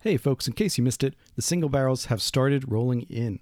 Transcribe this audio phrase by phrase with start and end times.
[0.00, 3.40] Hey, folks, in case you missed it, the single barrels have started rolling in.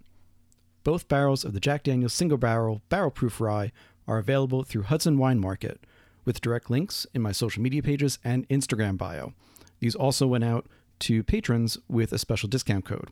[0.84, 3.72] Both barrels of the Jack Daniels single barrel barrel proof rye
[4.06, 5.84] are available through Hudson Wine Market,
[6.24, 9.34] with direct links in my social media pages and Instagram bio.
[9.80, 10.66] These also went out
[11.00, 13.10] to patrons with a special discount code.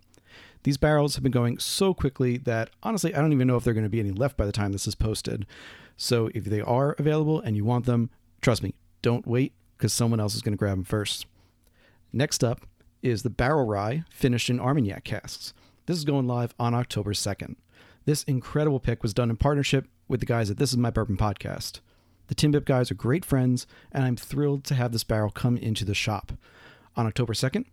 [0.62, 3.74] These barrels have been going so quickly that honestly, I don't even know if they're
[3.74, 5.46] going to be any left by the time this is posted.
[5.96, 10.20] So if they are available and you want them, trust me, don't wait because someone
[10.20, 11.26] else is going to grab them first.
[12.12, 12.60] Next up
[13.02, 15.52] is the Barrell Rye finished in Armagnac casks.
[15.86, 17.56] This is going live on October 2nd.
[18.04, 21.16] This incredible pick was done in partnership with the guys at This Is My Bourbon
[21.16, 21.80] podcast.
[22.28, 25.84] The Timbip guys are great friends, and I'm thrilled to have this barrel come into
[25.84, 26.32] the shop.
[26.96, 27.64] On October 2nd,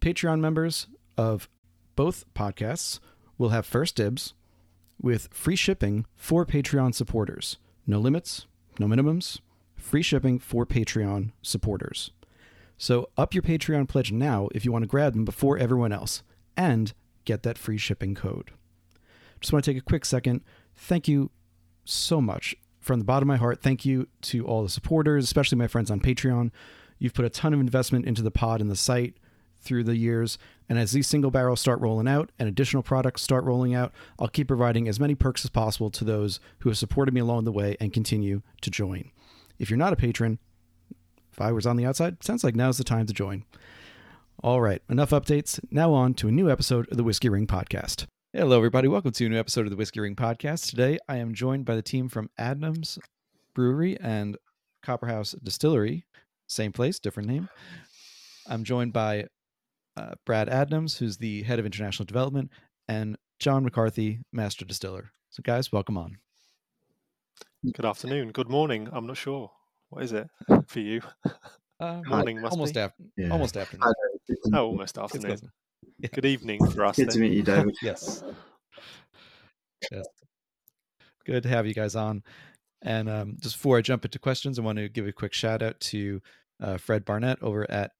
[0.00, 1.48] Patreon members of
[1.94, 2.98] both podcasts
[3.38, 4.34] will have first dibs
[5.00, 7.58] with free shipping for Patreon supporters.
[7.86, 8.46] No limits,
[8.78, 9.40] no minimums,
[9.76, 12.10] free shipping for Patreon supporters.
[12.76, 16.22] So up your Patreon pledge now if you want to grab them before everyone else
[16.56, 16.92] and
[17.24, 18.50] get that free shipping code.
[19.40, 20.42] Just want to take a quick second.
[20.76, 21.30] Thank you
[21.84, 23.62] so much from the bottom of my heart.
[23.62, 26.50] Thank you to all the supporters, especially my friends on Patreon.
[26.98, 29.16] You've put a ton of investment into the pod and the site
[29.60, 30.38] through the years.
[30.68, 34.28] And as these single barrels start rolling out and additional products start rolling out, I'll
[34.28, 37.52] keep providing as many perks as possible to those who have supported me along the
[37.52, 39.10] way and continue to join.
[39.58, 40.38] If you're not a patron,
[41.34, 43.44] if I was on the outside, sounds like now's the time to join.
[44.44, 45.58] All right, enough updates.
[45.68, 48.06] Now on to a new episode of the Whiskey Ring Podcast.
[48.32, 48.86] Hello, everybody.
[48.86, 50.70] Welcome to a new episode of the Whiskey Ring Podcast.
[50.70, 53.00] Today, I am joined by the team from Adnams
[53.52, 54.36] Brewery and
[54.86, 56.06] Copperhouse Distillery.
[56.46, 57.48] Same place, different name.
[58.46, 59.26] I'm joined by
[59.96, 62.52] uh, Brad Adnams, who's the head of international development,
[62.86, 65.10] and John McCarthy, master distiller.
[65.30, 66.18] So, guys, welcome on.
[67.64, 68.30] Good afternoon.
[68.30, 68.88] Good morning.
[68.92, 69.50] I'm not sure.
[69.94, 70.28] What is it
[70.66, 71.00] for you?
[71.78, 72.80] Uh, Morning must almost be.
[72.80, 73.28] after, Yeah.
[73.30, 73.92] almost afternoon.
[74.26, 75.26] Good Oh, almost afternoon.
[75.38, 75.42] close.
[76.00, 76.08] Yeah.
[76.12, 76.96] Good evening for us.
[76.96, 77.76] Good to meet you, David.
[77.82, 78.24] Yes.
[79.92, 80.04] yes.
[81.24, 82.24] Good to have you guys on.
[82.82, 85.62] And um, just before I jump into questions, I want to give a quick shout
[85.62, 86.20] out to
[86.60, 87.92] uh, Fred Barnett over at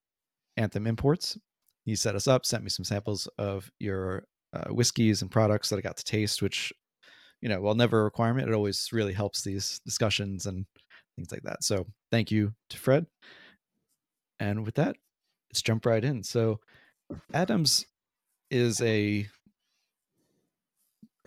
[0.56, 1.38] Anthem Imports.
[1.84, 5.76] He set us up, sent me some samples of your uh, whiskeys and products that
[5.78, 6.72] I got to taste, which,
[7.40, 10.66] you know, while never a requirement, it always really helps these discussions and
[11.16, 11.64] things like that.
[11.64, 13.06] So thank you to Fred.
[14.40, 14.96] And with that,
[15.50, 16.22] let's jump right in.
[16.22, 16.60] So
[17.32, 17.84] Adnams
[18.50, 19.26] is a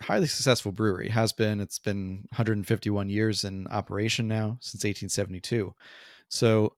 [0.00, 5.74] highly successful brewery has been it's been 151 years in operation now since 1872
[6.28, 6.72] so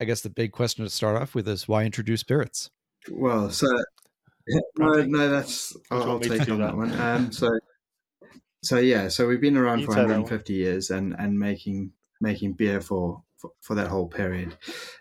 [0.00, 2.70] i guess the big question to start off with is why introduce spirits
[3.10, 3.66] Well, so
[4.78, 6.66] no, no, that's I'll, I'll want me to take on that?
[6.68, 6.92] that one.
[7.00, 7.48] Um, so,
[8.62, 10.22] so yeah, so we've been around You for take that one.
[10.22, 14.56] 150 years and and making making beer for for, for that whole period.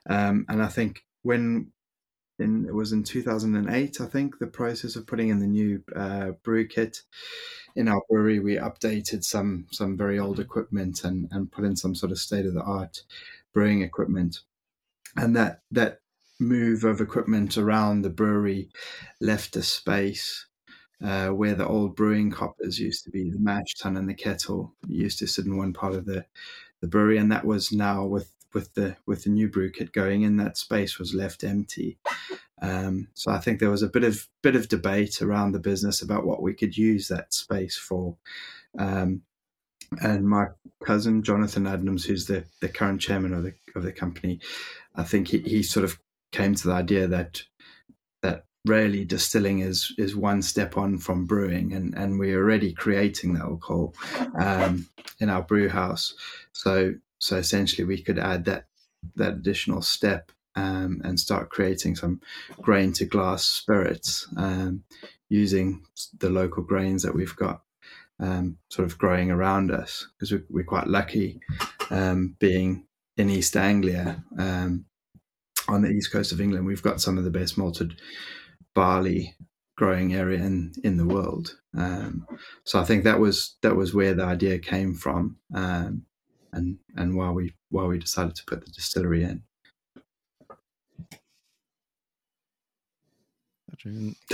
[0.09, 1.71] Um, and I think when
[2.37, 6.31] in it was in 2008, I think the process of putting in the new uh,
[6.43, 7.01] brew kit
[7.75, 11.95] in our brewery, we updated some some very old equipment and and put in some
[11.95, 13.03] sort of state of the art
[13.53, 14.41] brewing equipment,
[15.15, 15.99] and that that
[16.39, 18.69] move of equipment around the brewery
[19.21, 20.45] left a space
[21.03, 24.73] uh, where the old brewing coppers used to be the mash tun and the kettle
[24.87, 26.25] used to sit in one part of the,
[26.81, 30.23] the brewery and that was now with with the with the new brew kit going
[30.23, 31.97] in that space was left empty.
[32.61, 36.01] Um, so I think there was a bit of bit of debate around the business
[36.01, 38.17] about what we could use that space for.
[38.79, 39.21] Um,
[40.01, 40.47] and my
[40.83, 44.39] cousin Jonathan Adnams who's the, the current chairman of the of the company
[44.95, 45.99] I think he, he sort of
[46.31, 47.43] came to the idea that that
[48.65, 53.39] really distilling is is one step on from brewing and and we're already creating the
[53.39, 53.93] alcohol
[54.39, 54.87] um,
[55.19, 56.13] in our brew house
[56.51, 58.65] so so essentially we could add that
[59.15, 62.21] that additional step um, and start creating some
[62.61, 64.83] grain to glass spirits um,
[65.29, 65.83] using
[66.19, 67.61] the local grains that we've got
[68.19, 71.39] um, sort of growing around us because we're, we're quite lucky
[71.89, 72.85] um, being
[73.17, 74.85] in East Anglia um,
[75.67, 76.65] on the east coast of England.
[76.65, 77.95] We've got some of the best malted
[78.75, 79.35] barley
[79.77, 81.59] growing area in, in the world.
[81.77, 82.27] Um,
[82.65, 86.05] so I think that was that was where the idea came from, um,
[86.53, 89.43] and and why we why we decided to put the distillery in.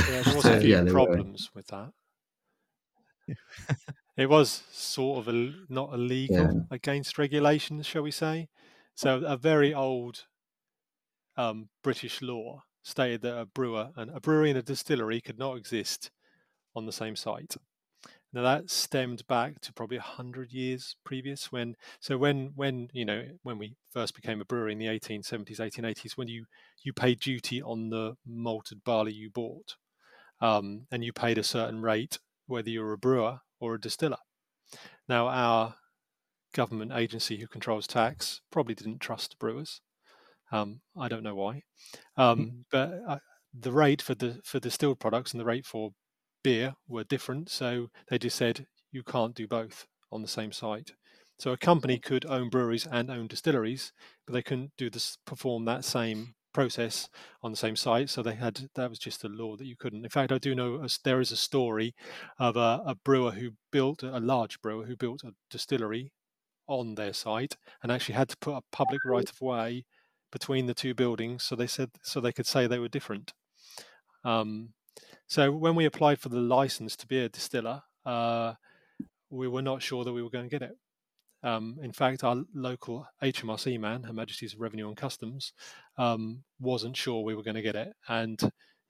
[0.05, 1.23] Yeah, there was a few Yeah, there were.
[1.25, 1.93] problems with that.
[4.17, 6.65] it was sort of a, not illegal Yeah.
[6.69, 8.49] against regulations, shall we say?
[8.95, 10.27] So a very old
[11.35, 15.57] um, British law stated that a brewer and a brewery and a distillery could not
[15.57, 16.11] exist
[16.75, 17.55] on the same site.
[18.33, 23.25] Now that stemmed back to probably hundred years previous when so when when you know
[23.43, 26.45] when we first became a brewery in the 1870s 1880s when you
[26.81, 29.75] you paid duty on the malted barley you bought
[30.39, 34.17] um, and you paid a certain rate whether you're a brewer or a distiller.
[35.09, 35.75] Now our
[36.53, 39.81] government agency who controls tax probably didn't trust brewers.
[40.51, 41.63] Um, I don't know why,
[42.17, 43.19] um, but uh,
[43.53, 45.91] the rate for the for distilled products and the rate for
[46.43, 47.49] beer were different.
[47.49, 50.91] So they just said you can't do both on the same site.
[51.39, 53.93] So a company could own breweries and own distilleries,
[54.27, 57.09] but they couldn't do this perform that same process
[57.41, 58.09] on the same site.
[58.09, 60.03] So they had that was just a law that you couldn't.
[60.03, 61.95] In fact, I do know there is a story
[62.37, 66.11] of a, a brewer who built a large brewer who built a distillery
[66.67, 69.85] on their site and actually had to put a public right of way
[70.31, 71.43] between the two buildings.
[71.43, 73.33] So they said so they could say they were different.
[74.23, 74.69] Um,
[75.27, 78.53] so when we applied for the license to be a distiller, uh,
[79.29, 80.77] we were not sure that we were going to get it.
[81.43, 85.53] Um, in fact, our local HMRC man, Her Majesty's Revenue and Customs,
[85.97, 87.93] um, wasn't sure we were going to get it.
[88.07, 88.39] And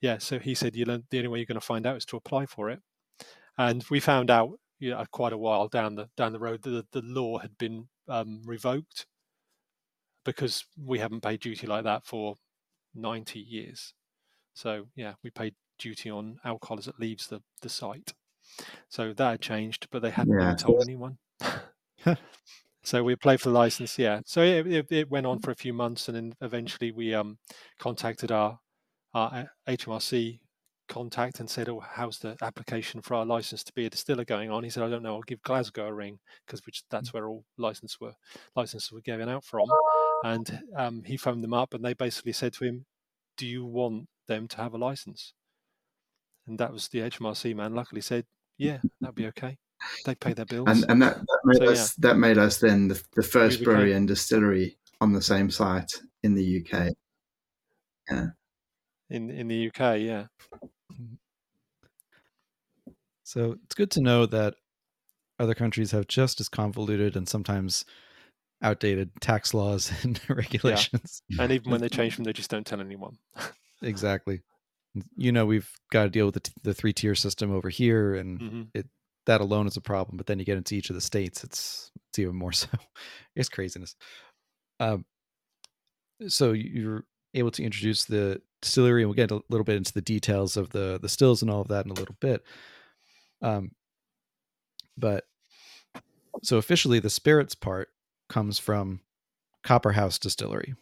[0.01, 2.17] yeah, so he said, you the only way you're going to find out is to
[2.17, 2.79] apply for it.
[3.57, 6.91] And we found out you know, quite a while down the down the road that
[6.91, 9.05] the, the law had been um, revoked
[10.23, 12.35] because we haven't paid duty like that for
[12.95, 13.93] 90 years.
[14.53, 18.13] So yeah, we paid duty on alcohol as it leaves the, the site.
[18.89, 20.55] So that had changed, but they hadn't yeah.
[20.55, 21.17] told anyone.
[22.83, 24.21] so we applied for the license, yeah.
[24.25, 27.37] So it, it, it, went on for a few months, and then eventually we um,
[27.79, 28.59] contacted our,
[29.13, 30.39] our HMRC
[30.91, 34.51] contact and said, "Oh, how's the application for our license to be a distiller going
[34.51, 35.15] on?" He said, "I don't know.
[35.15, 37.13] I'll give Glasgow a ring because that's mm.
[37.13, 38.13] where all license were
[38.55, 39.67] licenses were given out from."
[40.23, 42.85] And um, he phoned them up, and they basically said to him,
[43.37, 45.33] "Do you want them to have a license?"
[46.47, 47.73] and that was the HMRC man.
[47.73, 48.25] Luckily, said,
[48.57, 49.57] "Yeah, that'd be okay.
[50.05, 52.09] They pay their bills." And, and that, that made so, us yeah.
[52.09, 55.91] that made us then the, the first brewery and distillery on the same site
[56.23, 56.93] in the UK.
[58.09, 58.27] Yeah.
[59.09, 60.25] In in the UK, yeah.
[63.23, 64.55] So it's good to know that
[65.39, 67.85] other countries have just as convoluted and sometimes
[68.61, 71.21] outdated tax laws and regulations.
[71.29, 71.43] Yeah.
[71.43, 73.17] And even when they change them, they just don't tell anyone.
[73.83, 74.41] exactly
[75.15, 78.15] you know we've got to deal with the, t- the three tier system over here
[78.15, 78.61] and mm-hmm.
[78.73, 78.87] it
[79.25, 81.91] that alone is a problem but then you get into each of the states it's
[82.09, 82.67] it's even more so
[83.35, 83.95] it's craziness
[84.79, 85.05] um
[86.27, 90.01] so you're able to introduce the distillery and we'll get a little bit into the
[90.01, 92.43] details of the the stills and all of that in a little bit
[93.41, 93.71] um
[94.97, 95.23] but
[96.43, 97.89] so officially the spirits part
[98.31, 99.01] comes from
[99.63, 100.73] copperhouse distillery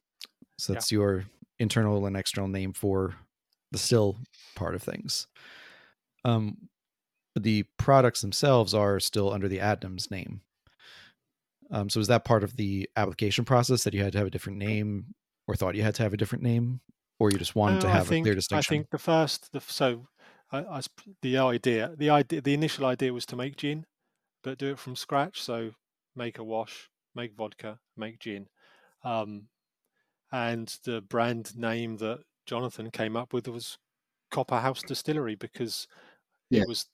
[0.59, 0.97] so that's yeah.
[0.97, 1.25] your
[1.57, 3.15] internal and external name for
[3.71, 4.17] the still
[4.55, 5.27] part of things.
[6.25, 6.69] Um,
[7.35, 10.41] the products themselves are still under the Adnams name.
[11.71, 14.31] Um, so is that part of the application process that you had to have a
[14.31, 15.13] different name,
[15.47, 16.81] or thought you had to have a different name,
[17.19, 18.73] or you just wanted to have think, a clear distinction?
[18.73, 20.07] I think the first, the, so
[20.51, 20.81] I, I,
[21.21, 23.85] the idea, the idea, the initial idea was to make gin,
[24.43, 25.41] but do it from scratch.
[25.41, 25.71] So
[26.15, 28.47] make a wash, make vodka, make gin,
[29.03, 29.43] um,
[30.31, 33.77] and the brand name that Jonathan came up with was
[34.31, 35.87] Copper House Distillery because
[36.49, 36.61] yeah.
[36.61, 36.85] it was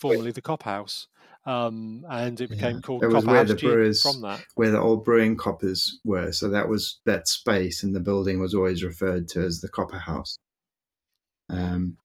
[0.00, 1.08] formerly the Copper House,
[1.46, 2.80] um, and it became yeah.
[2.80, 3.04] called.
[3.04, 6.32] Was where the brewers from that, where the old brewing coppers were.
[6.32, 9.98] So that was that space, and the building was always referred to as the Copper
[9.98, 10.38] House.
[11.48, 11.96] Um,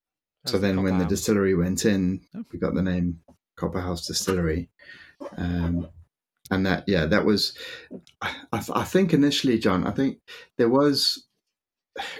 [0.45, 1.04] so then, the when House.
[1.04, 3.20] the distillery went in, we got the name
[3.55, 4.70] Copper House Distillery.
[5.38, 5.88] Um,
[6.52, 7.58] and that, yeah, that was,
[8.22, 10.20] I, I think initially, John, I think
[10.58, 11.25] there was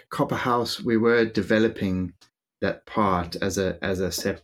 [0.10, 2.14] Copper House, we were developing
[2.62, 4.44] that part as a as a sep-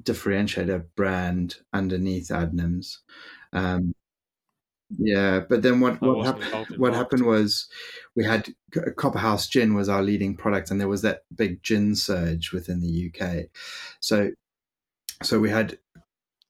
[0.00, 2.98] differentiator brand underneath Adnams.
[3.52, 3.94] Um,
[4.90, 7.68] yeah, but then what what, hap- what happened was
[8.16, 8.48] we had
[8.96, 12.80] Copper House Gin was our leading product, and there was that big gin surge within
[12.80, 13.46] the UK.
[14.00, 14.30] So
[15.22, 15.78] so we had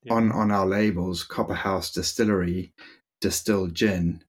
[0.08, 0.14] yeah.
[0.14, 2.72] on on our labels Copper House Distillery
[3.20, 4.22] distilled gin,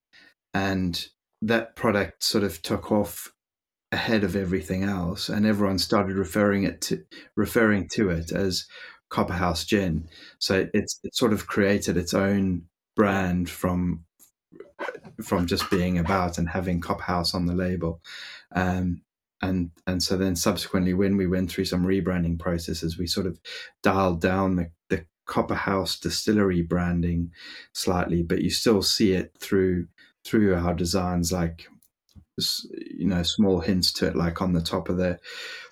[0.53, 1.07] and
[1.41, 3.33] that product sort of took off
[3.91, 7.03] ahead of everything else, and everyone started referring it to
[7.35, 8.67] referring to it as
[9.09, 10.07] Copperhouse Gin.
[10.37, 12.63] So it's it sort of created its own
[12.95, 14.05] brand from
[15.21, 18.01] from just being about and having Copperhouse on the label.
[18.55, 19.01] Um,
[19.41, 23.39] and and so then subsequently, when we went through some rebranding processes, we sort of
[23.81, 27.31] dialed down the, the Copperhouse distillery branding
[27.73, 29.87] slightly, but you still see it through
[30.25, 31.67] through our designs like
[32.97, 35.19] you know small hints to it like on the top of the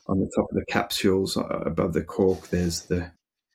[0.07, 3.11] on the top of the capsules uh, above the cork there's the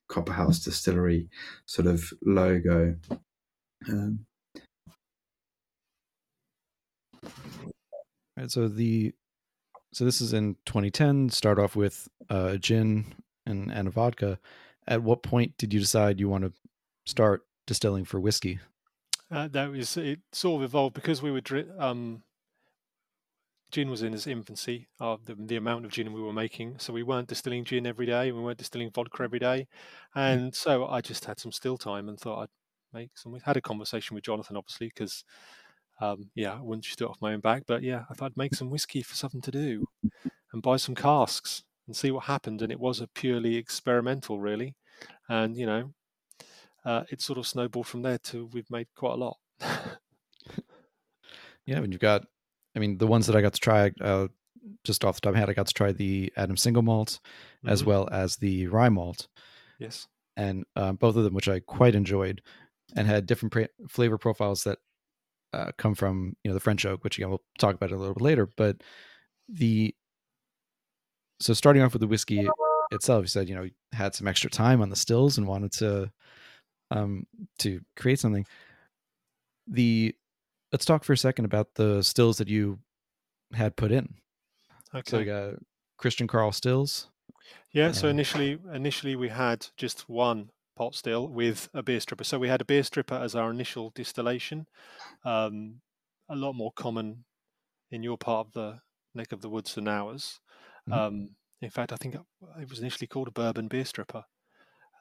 [0.08, 1.28] Copper House Distillery
[1.64, 2.96] sort of logo.
[3.88, 4.26] Um,
[8.36, 9.12] Right, so the
[9.92, 11.28] so this is in 2010.
[11.30, 13.14] Start off with uh, gin
[13.46, 14.38] and and a vodka.
[14.86, 16.52] At what point did you decide you want to
[17.04, 18.58] start distilling for whiskey?
[19.30, 20.20] Uh, that was it.
[20.32, 21.40] Sort of evolved because we were
[21.78, 22.22] um,
[23.70, 26.78] gin was in its infancy of the, the amount of gin we were making.
[26.78, 28.30] So we weren't distilling gin every day.
[28.30, 29.66] We weren't distilling vodka every day.
[30.14, 32.48] And so I just had some still time and thought I'd
[32.92, 33.32] make some.
[33.32, 35.24] We had a conversation with Jonathan, obviously, because
[36.00, 37.64] um, yeah, I wouldn't just do it off my own back.
[37.66, 39.86] But yeah, I thought I'd make some whiskey for something to do
[40.52, 42.62] and buy some casks and see what happened.
[42.62, 44.76] And it was a purely experimental, really.
[45.28, 45.94] And you know,
[46.84, 49.38] uh, it sort of snowballed from there to we've made quite a lot.
[51.66, 52.24] Yeah, when you've got,
[52.74, 54.28] I mean, the ones that I got to try, uh,
[54.84, 57.20] just off the top of my head, I got to try the Adnams single malt
[57.66, 57.86] as Mhm.
[57.86, 59.28] well as the rye malt,
[59.78, 60.08] Yes.
[60.36, 62.42] and um, both of them, which I quite enjoyed,
[62.96, 64.78] and had different pra- flavor profiles that
[65.52, 68.14] uh, come from you know the French oak, which again we'll talk about a little
[68.14, 68.46] bit later.
[68.56, 68.82] But
[69.48, 69.94] the
[71.42, 72.48] so starting off with the whiskey
[72.90, 75.72] itself, you said you know you had some extra time on the stills and wanted
[75.72, 76.10] to
[76.90, 77.26] um
[77.58, 78.46] to create something.
[79.66, 80.14] The
[80.72, 82.78] let's talk for a second about the stills that you
[83.54, 84.14] had put in.
[84.94, 85.10] Okay.
[85.10, 85.54] So you got
[85.98, 87.08] Christian Carl stills.
[87.72, 92.24] Yeah, so Uh, initially initially we had just one pot still with a beer stripper.
[92.24, 94.66] So we had a beer stripper as our initial distillation.
[95.24, 95.80] Um,
[96.28, 97.24] a lot more common
[97.90, 98.80] in your part of the
[99.14, 100.40] neck of the woods than ours.
[100.88, 100.92] Mhm.
[100.94, 104.24] Um, in fact, I think it was initially called a bourbon beer stripper,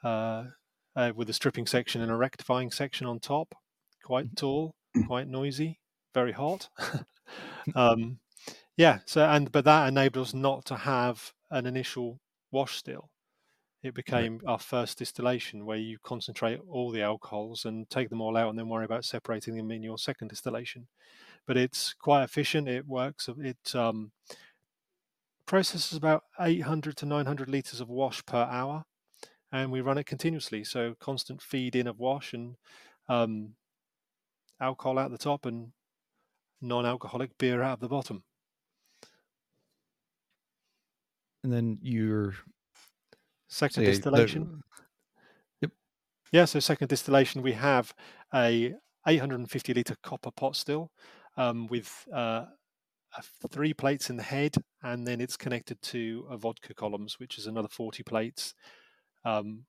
[0.04, 0.46] uh,
[0.96, 3.56] uh, with a stripping section and a rectifying section on top.
[4.04, 5.08] Quite tall, Mm.
[5.08, 5.80] quite noisy,
[6.14, 6.70] very hot.
[7.76, 8.20] um,
[8.78, 9.00] yeah.
[9.06, 12.20] So and but that enabled us not to have an initial
[12.52, 13.10] wash still.
[13.84, 18.38] It became our first distillation where you concentrate all the alcohols and take them all
[18.38, 20.88] out and then worry about separating them in your second distillation.
[21.48, 22.68] But it's quite efficient.
[22.68, 23.30] It works.
[23.40, 24.12] It um,
[25.52, 28.86] processes about 800 to 900 liters of wash per hour,
[29.52, 30.64] and we run it continuously.
[30.64, 32.56] So constant feed in of wash and
[33.10, 33.56] um,
[34.62, 35.74] alcohol out the top and
[36.62, 38.24] non-alcoholic beer out of the bottom.
[41.44, 42.34] and then your
[43.50, 44.62] Second so yeah, the- distillation.
[46.32, 47.94] Yeah, so second distillation, we have
[48.34, 48.74] a
[49.06, 50.90] 850 liter copper pot still
[51.36, 52.46] um, with uh,
[53.50, 57.48] three plates in the head, and then it's connected to a vodka columns, which is
[57.48, 58.54] another 40 plates,
[59.26, 59.66] um,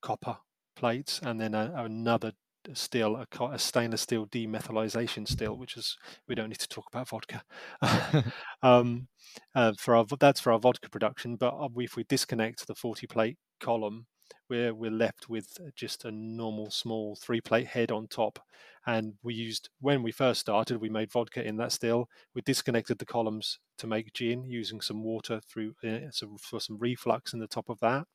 [0.00, 0.38] copper
[0.76, 2.32] plates, and then a, another
[2.74, 5.96] still, a, a stainless steel demethylization still, which is
[6.28, 7.42] we don't need to talk about vodka.
[8.62, 9.08] um,
[9.54, 13.06] uh, for our that's for our vodka production, but uh, if we disconnect the 40
[13.06, 14.06] plate column,
[14.48, 18.38] we're we're left with just a normal small three plate head on top
[18.86, 22.08] and we used when we first started we made vodka in that still.
[22.34, 26.78] We disconnected the columns to make gin using some water through uh, so for some
[26.78, 28.06] reflux in the top of that.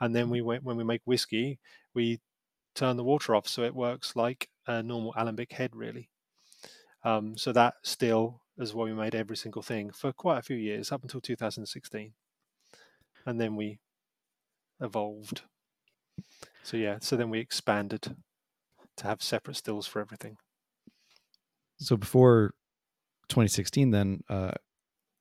[0.00, 1.58] And then we went when we make whiskey
[1.94, 2.20] we
[2.74, 6.08] turn the water off so it works like a normal alembic head really.
[7.02, 10.56] Um, so that still is why we made every single thing for quite a few
[10.56, 12.12] years up until 2016
[13.26, 13.80] and then we
[14.80, 15.42] evolved.
[16.62, 18.16] So yeah, so then we expanded
[19.00, 20.36] to have separate stills for everything.
[21.78, 22.52] so before
[23.28, 24.52] 2016 then uh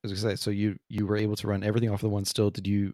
[0.03, 2.50] as I say so you you were able to run everything off the one still
[2.50, 2.93] did you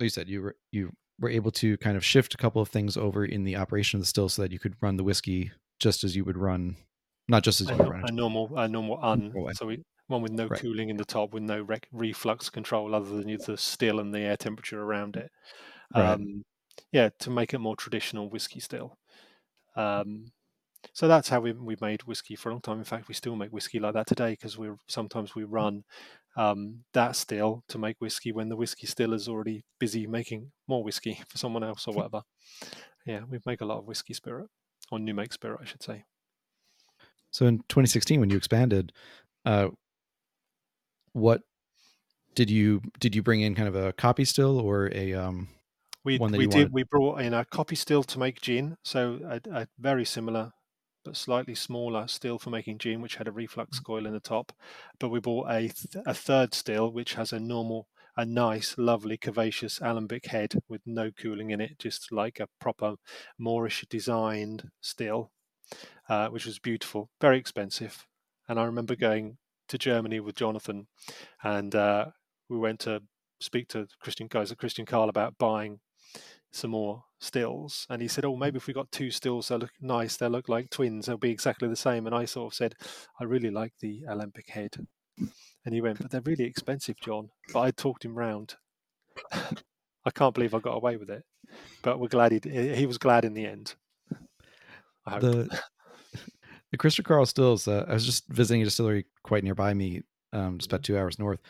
[0.00, 2.96] you said you were you were able to kind of shift a couple of things
[2.96, 6.02] over in the operation of the still so that you could run the whiskey just
[6.04, 6.76] as you would run
[7.28, 9.32] not just as A, you would run a normal, a normal un.
[9.54, 10.60] So we one with no Right.
[10.60, 14.18] cooling in the top, with no rec- reflux control other than the still and the
[14.20, 15.30] air temperature around it.
[15.94, 16.04] Right.
[16.14, 16.42] Um,
[16.92, 18.98] yeah, to make it more traditional whiskey still.
[19.76, 20.32] Um,
[20.92, 22.78] so that's how we we made whiskey for a long time.
[22.78, 25.84] In fact, we still make whiskey like that today because we sometimes we run
[26.36, 30.82] um, that still to make whiskey when the whiskey still is already busy making more
[30.82, 32.22] whiskey for someone else or whatever.
[33.06, 34.48] yeah, we make a lot of whiskey spirit
[34.90, 36.04] or new make spirit, I should say.
[37.30, 38.92] so in 2016 when you expanded
[39.44, 39.68] uh
[41.12, 41.40] what
[42.34, 45.48] did you did you bring in kind of a copy still or a um
[46.04, 49.40] We we did wanted- we brought in a copy still to make gin, so a,
[49.62, 50.52] a very similar
[51.04, 53.84] but slightly smaller still for making gin, which had a reflux Mm.
[53.84, 54.52] coil in the top.
[55.00, 59.18] But we bought a th- a third still, which has a normal, a nice, lovely,
[59.18, 62.94] curvaceous alembic head with no cooling in it, just like a proper
[63.38, 65.32] Moorish designed still,
[66.08, 68.06] uh, which was beautiful, very expensive.
[68.48, 70.86] And I remember going to Germany with Jonathan,
[71.42, 72.06] and uh,
[72.48, 73.02] we went to
[73.40, 75.80] speak to Christian guys at Christian Carl about buying
[76.52, 79.72] some more stills, and he said, "Oh, maybe if we got two stills, they look
[79.80, 80.16] nice.
[80.16, 81.06] they'll look like twins.
[81.06, 82.74] They'll be exactly the same." And I sort of said,
[83.18, 84.86] "I really like the alembic head,"
[85.18, 88.56] and he went, "But they're really expensive, John." But I talked him round.
[89.32, 91.24] I can't believe I got away with it,
[91.82, 93.74] but we're glad he he was glad in the end.
[95.06, 95.62] The
[96.70, 97.66] the Christian Carl stills.
[97.68, 101.18] Uh, I was just visiting a distillery quite nearby me, um, just about two hours
[101.18, 101.40] north,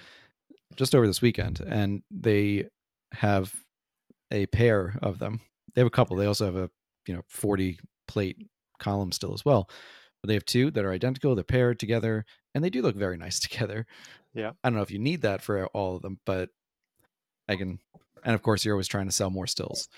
[0.76, 2.68] just over this weekend, and they
[3.12, 3.54] have
[4.32, 5.40] a pair of them.
[5.74, 6.16] They have a couple.
[6.16, 6.70] They also have a
[7.06, 8.48] you know forty plate
[8.80, 9.68] column still as well.
[10.20, 11.34] But they have two that are identical.
[11.34, 12.24] They're paired together,
[12.54, 13.86] and they do look very nice together.
[14.34, 14.52] Yeah.
[14.64, 16.48] I don't know if you need that for all of them, but
[17.48, 17.78] I can.
[18.24, 19.88] And of course, you're always trying to sell more stills,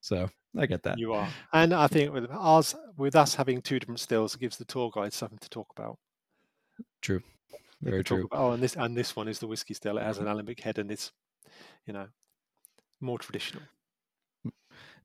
[0.00, 0.98] so I get that.
[0.98, 4.58] You are, and I think with ours, with us having two different stills, it gives
[4.58, 5.98] the tour guide something to talk about.
[7.00, 7.22] True,
[7.80, 8.26] very true.
[8.26, 9.96] about, oh, and this and this one is the whiskey still.
[9.96, 11.12] It has an alembic head, and it's,
[11.86, 12.08] you know,
[13.02, 13.62] more traditional.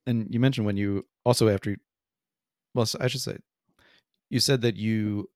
[0.05, 1.75] And you mentioned when you also after,
[2.73, 3.37] well, I should say,
[4.29, 5.29] you said that you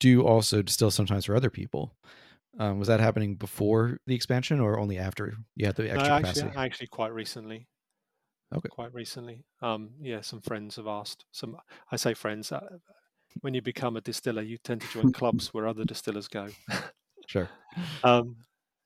[0.00, 1.94] do also distill sometimes for other people.
[2.58, 6.14] Um, was that happening before the expansion or only after you had the No, extra
[6.14, 6.58] actually, capacity?
[6.58, 7.66] actually, quite recently.
[8.54, 8.68] Okay.
[8.68, 9.44] Quite recently.
[9.62, 11.24] Um, yeah, some friends have asked.
[11.32, 11.56] Some,
[11.90, 12.52] I say friends.
[12.52, 12.78] Uh,
[13.40, 16.48] when you become a distiller, you tend to join clubs where other distillers go.
[17.26, 17.48] Sure.
[18.04, 18.36] um,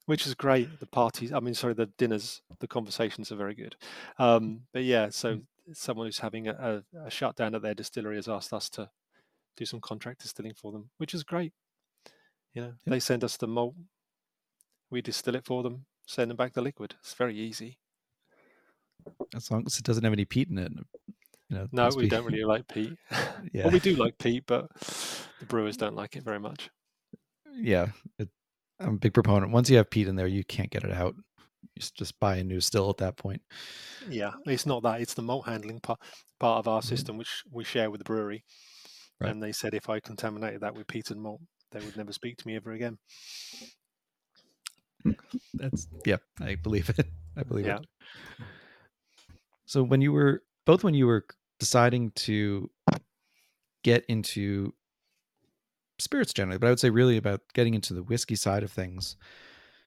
[0.08, 0.80] which is great.
[0.80, 3.76] The parties, I mean, sorry, the dinners, the conversations are very good.
[4.18, 5.40] Um, but yeah, so
[5.74, 8.88] someone who's having a, a, a shutdown at their distillery has asked us to
[9.56, 11.52] do some contract distilling for them, which is great.
[12.54, 12.90] You know, Yeah.
[12.92, 13.74] they send us the malt,
[14.90, 16.94] we distill it for them, send them back the liquid.
[17.00, 17.78] It's very easy.
[19.34, 20.72] As long as it doesn't have any peat in it.
[21.50, 22.96] You know, No, we be- don't really like peat.
[23.52, 23.64] Yeah.
[23.64, 24.68] well, we do like peat, but
[25.38, 26.70] the brewers don't like it very much.
[27.54, 27.88] yeah,
[28.18, 28.28] it,
[28.80, 29.52] I'm a big proponent.
[29.52, 31.14] Once you have peat in there, you can't get it out.
[31.74, 33.42] You just buy a new still at that point.
[34.08, 36.00] Yeah, it's not that; it's the malt handling part
[36.38, 36.84] part of our Mhm.
[36.84, 38.44] system, which we share with the brewery.
[39.20, 39.30] Right.
[39.30, 41.40] And they said if I contaminated that with peat and malt,
[41.72, 42.98] they would never speak to me ever again.
[45.54, 47.06] That's yeah, I believe it.
[47.36, 47.78] I believe Yeah.
[47.78, 47.86] it.
[49.66, 51.26] So when you were both when you were
[51.58, 52.70] deciding to
[53.84, 54.72] get into
[55.98, 59.16] spirits generally, but I would say really about getting into the whiskey side of things.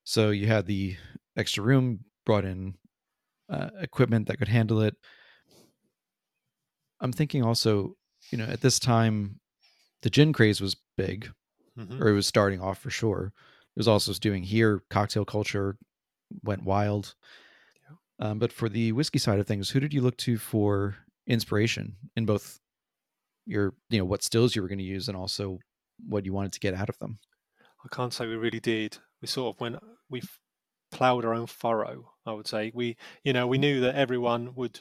[0.03, 0.97] So you had the
[1.37, 2.75] extra room, brought in
[3.49, 4.95] uh, equipment that could handle it.
[6.99, 7.95] I'm thinking also,
[8.31, 9.39] you know, at this time,
[10.01, 11.31] the gin craze was big,
[11.77, 11.99] Mhm.
[11.99, 13.33] or it was starting off for sure.
[13.35, 15.77] It was also doing here, cocktail culture
[16.43, 17.15] went wild.
[17.89, 17.95] Yeah.
[18.19, 20.97] Um, but for the whiskey side of things, who did you look to for
[21.27, 22.59] inspiration in both
[23.45, 25.59] your, you know, what stills you were going to use and also
[26.07, 27.19] what you wanted to get out of them?
[27.83, 28.97] I can't say we really did.
[29.21, 29.77] We sort of went,
[30.09, 30.21] we
[30.91, 32.11] ploughed our own furrow.
[32.25, 34.79] I would say we, you know, we knew that everyone would.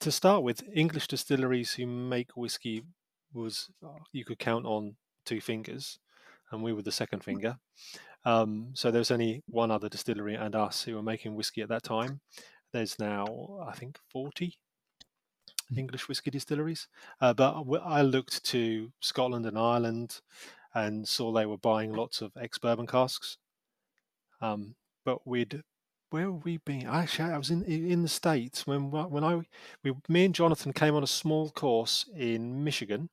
[0.00, 2.84] To start with, English distilleries who make whiskey
[3.32, 5.98] was uh, you could count on two fingers,
[6.52, 7.56] and we were the second finger.
[8.24, 11.68] Um, so there was only one other distillery and us who were making whiskey at
[11.70, 12.20] that time.
[12.72, 13.26] There's now,
[13.66, 14.63] I think, 40 Mm.
[15.76, 16.88] English whiskey distilleries.
[17.20, 20.20] Uh, but I looked to Scotland and Ireland
[20.74, 23.38] and saw they were buying lots of ex bourbon casks.
[24.40, 25.62] Um, but we'd
[26.10, 26.84] where were we being?
[26.86, 29.42] Actually, I was in in the states when when I
[29.82, 33.10] we me and Jonathan came on a small course in Michigan,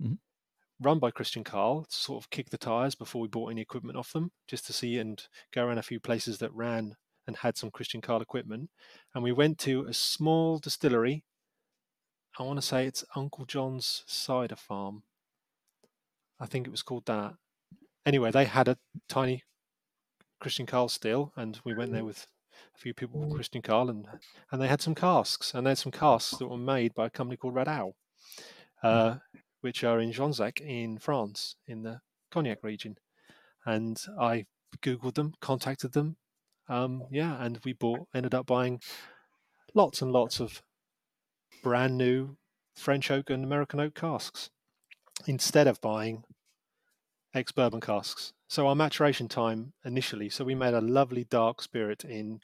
[0.00, 0.18] Mhm.
[0.80, 3.98] run by Christian Carl, to sort of kick the tires before we bought any equipment
[3.98, 7.56] off them, just to see and go around a few places that ran and had
[7.56, 8.70] some Christian Carl equipment.
[9.14, 11.24] And we went to a small distillery.
[12.38, 15.02] I want to say it's Uncle John's Cider Farm.
[16.38, 17.34] I think it was called that.
[18.06, 19.42] Anyway, they had a tiny
[20.40, 22.28] Christian Carl still, and we went there with
[22.76, 24.06] a few people with Christian Carl, and
[24.52, 27.10] and they had some casks, and they had some casks that were made by a
[27.10, 27.94] company called Radoux,
[28.84, 29.16] uh,
[29.60, 32.98] which are in Jonzac in France, in the Cognac region.
[33.66, 34.46] And I
[34.80, 36.16] googled them, contacted them,
[36.68, 38.80] um, yeah, and we bought, ended up buying
[39.74, 40.62] lots and lots of
[41.62, 42.36] brand new
[42.74, 44.50] French oak and American oak casks
[45.26, 46.24] instead of buying
[47.34, 48.32] ex bourbon casks.
[48.48, 52.40] So our maturation time initially, so we made a lovely dark spirit in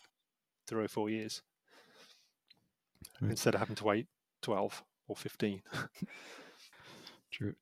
[0.67, 1.43] three or four years
[3.21, 3.31] Right.
[3.31, 4.07] instead of having to wait
[4.43, 5.63] 12 or 15.
[7.31, 7.55] True.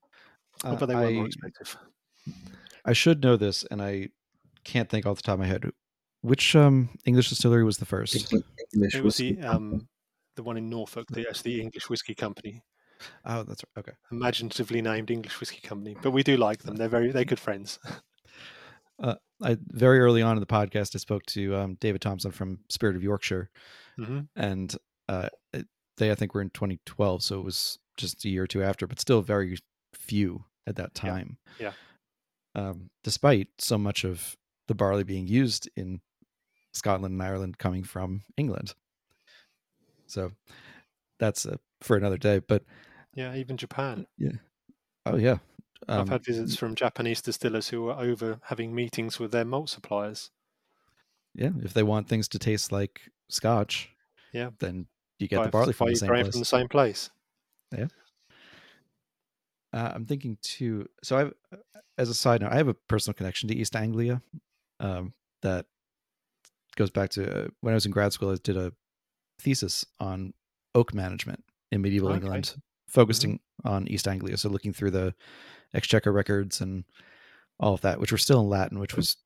[0.65, 1.77] Uh, but they were more I- expensive.
[2.85, 4.09] I should know this, and I
[4.65, 5.71] can't think off the top of my head.
[6.23, 8.33] Which um, English distillery was the first?
[8.33, 9.33] English It was whiskey.
[9.35, 9.89] the um,
[10.37, 12.63] the one in Norfolk, the, that's the English Whiskey Company,
[13.25, 13.81] Oh, that's right.
[13.81, 13.97] Okay.
[14.13, 15.97] imaginatively named English Whiskey Company.
[16.01, 17.79] But we do like them; they're very they're good friends.
[19.03, 22.61] Uh, I very early on in the podcast, I spoke to um, David Thompson from
[22.69, 23.51] Spirit of Yorkshire,
[23.99, 24.75] hmm and
[25.09, 25.29] uh,
[25.99, 28.87] they I think were in 2012, so it was just a year or two after,
[28.87, 29.59] but still very
[29.95, 31.39] few at that Yeah, time.
[31.59, 31.75] yeah.
[32.55, 34.37] Um, despite so much of
[34.69, 36.01] the barley being used in
[36.73, 38.75] Scotland and Ireland coming from England,
[40.13, 40.33] so
[41.19, 42.41] that's uh, for another day.
[42.41, 42.65] But
[43.15, 44.07] Yeah, even Japan.
[44.19, 44.33] yeah,
[45.07, 45.39] oh yeah,
[45.89, 49.71] I've um, had visits from Japanese distillers who are over having meetings with their malt
[49.71, 50.31] suppliers.
[51.35, 51.51] yeah.
[51.63, 53.91] If they want things to taste like Scotch,
[54.33, 54.87] Yeah, then
[55.19, 56.33] you get buy, the barley from the same place.
[56.33, 57.11] from the same place.
[59.73, 60.87] Uh, I'm thinking too.
[61.03, 61.33] So I've,
[61.97, 64.23] as a side note, I have a personal connection to East Anglia.
[64.81, 65.67] Um, that
[66.77, 68.31] goes back to uh, when I was in grad school.
[68.31, 68.73] I did a
[69.41, 70.33] thesis on
[70.75, 72.19] oak management in medieval Okay.
[72.19, 72.27] Mm-hmm.
[72.27, 72.55] England,
[72.89, 74.37] focusing on East Anglia.
[74.37, 75.15] So looking through the
[75.75, 76.85] Exchequer records and
[77.59, 79.17] all of that, which were still in Latin, which was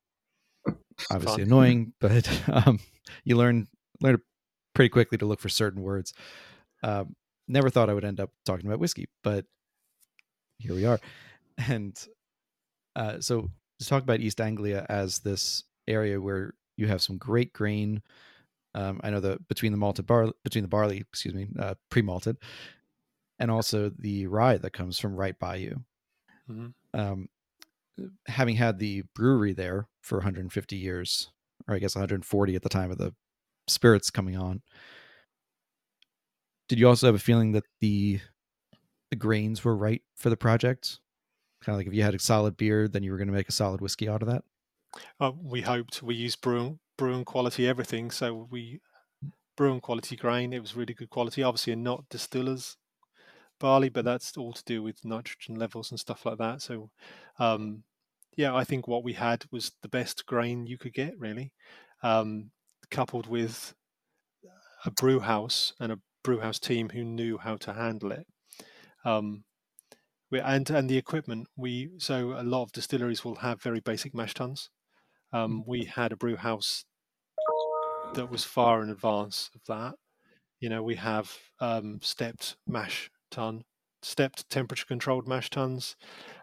[1.11, 1.51] obviously Fun.
[1.51, 2.79] annoying, but um,
[3.23, 3.67] you learn
[4.01, 4.21] learn
[4.73, 6.13] pretty quickly to look for certain words.
[6.83, 7.15] Um,
[7.47, 9.45] never thought I would end up talking about whiskey, but
[10.59, 10.99] here we are.
[11.67, 11.99] And
[12.95, 17.51] uh, so to talk about East Anglia as this area where you have some great
[17.51, 18.03] grain.
[18.77, 22.37] Um, I know the between the malted barley, between the barley, excuse me, uh, pre-malted,
[23.39, 25.83] and also the rye that comes from right by you.
[26.49, 26.73] Mhm.
[26.93, 27.29] Um,
[28.27, 31.31] having had the brewery there for 150 years,
[31.67, 33.13] or I guess 140 at the time of the
[33.67, 34.61] spirits coming on,
[36.67, 38.19] did you also have a feeling that the
[39.11, 40.99] the grains were right for the project?
[41.61, 43.49] Kind of like if you had a solid beer, then you were going to make
[43.49, 44.43] a solid whiskey out of that.
[45.19, 48.11] Uh, we hoped we used brewing, brewing quality everything.
[48.11, 48.81] So we
[49.55, 50.53] brewing quality grain.
[50.53, 51.43] It was really good quality.
[51.43, 52.77] Obviously, and not distillers
[53.59, 56.61] barley, but that's all to do with nitrogen levels and stuff like that.
[56.61, 56.91] So,
[57.39, 57.83] um,
[58.35, 61.53] yeah, I think what we had was the best grain you could get, really,
[62.03, 62.51] um,
[62.91, 63.73] coupled with
[64.85, 68.27] a brew house and a brew house team who knew how to handle it.
[69.05, 69.45] Um,
[70.31, 74.15] we, and and the equipment we so a lot of distilleries will have very basic
[74.15, 74.69] mash tuns.
[75.33, 76.85] Um, we had a brew house
[78.13, 79.95] that was far in advance of that.
[80.59, 83.63] You know, we have um, stepped mash tun,
[84.01, 85.95] stepped temperature controlled mash tuns,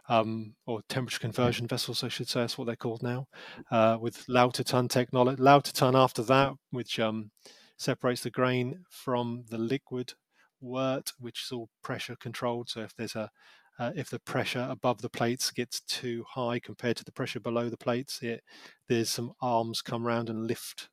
[0.08, 3.26] um, or temperature conversion vessels, I should say, that's what they're called now,
[3.70, 5.42] uh, with Lauter tun technology.
[5.42, 7.30] Lauter tun after that, which um,
[7.78, 10.12] separates the grain from the liquid
[10.60, 12.68] wort, which is all pressure controlled.
[12.68, 13.30] So if there's a
[13.78, 17.68] uh, if the pressure above the plates gets too high compared to the pressure below
[17.68, 18.42] the plates, it,
[18.88, 20.88] there's some arms come round and lift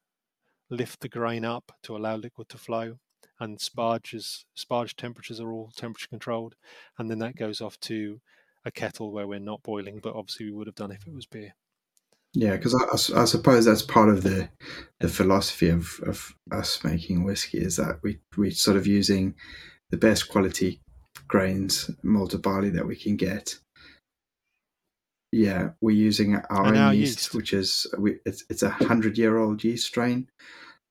[0.69, 2.95] lift the grain up to allow liquid to flow.
[3.39, 6.55] And sparges sparge temperatures are all temperature controlled,
[6.97, 8.21] and then that goes off to
[8.65, 11.25] a kettle where we're not boiling, but obviously we would have done if it was
[11.25, 11.55] beer.
[12.33, 14.49] Yeah, because I suppose that's part of the
[14.99, 19.35] the philosophy of, of us making whiskey is that we we're sort of using
[19.89, 20.81] the best quality
[21.31, 23.57] grains, malted barley that we can get.
[25.31, 27.33] Yeah, we're using our And own our yeast, yeast.
[27.33, 30.29] which is we, it's it's a hundred year old yeast strain.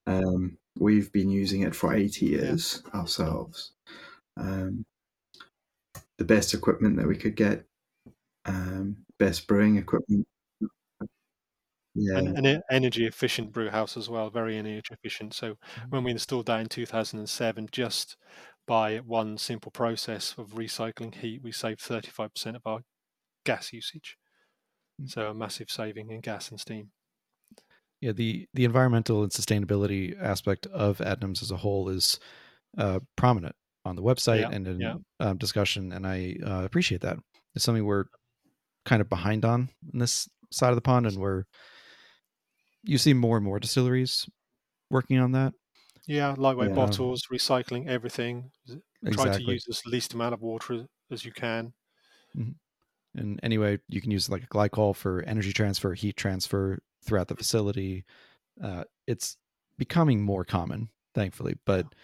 [0.07, 3.73] Um, we've been using it for eighty years ourselves.
[4.37, 4.85] Um,
[6.17, 7.65] the best equipment that we could get,
[8.45, 10.27] um, best brewing equipment.
[11.95, 15.33] Yeah, And an energy efficient brew house as well, very energy efficient.
[15.33, 15.91] So Mm-hmm.
[15.91, 18.17] when we installed that in 2007, just
[18.71, 22.79] by one simple process of recycling heat, we save 35% of our
[23.43, 24.15] gas usage.
[25.01, 25.09] Mm.
[25.09, 26.91] So a massive saving in gas and steam.
[27.99, 32.17] Yeah, the the environmental and sustainability aspect of Adnams as a whole is
[32.77, 34.95] uh, prominent on the website Yeah, and in yeah.
[35.19, 37.17] um, discussion, and I uh, appreciate that.
[37.53, 38.05] It's something we're
[38.85, 41.43] kind of behind on in this side of the pond, and we're
[42.83, 44.29] you see more and more distilleries
[44.89, 45.53] working on that.
[46.11, 46.73] Yeah, lightweight Yeah.
[46.73, 48.51] bottles, recycling everything.
[49.09, 51.73] Try to use as least amount of water as you can.
[53.13, 57.35] And anyway, you can use like a glycol for energy transfer, heat transfer throughout the
[57.35, 58.05] facility.
[58.61, 59.37] Uh, it's
[59.77, 61.95] becoming more common, thankfully, but it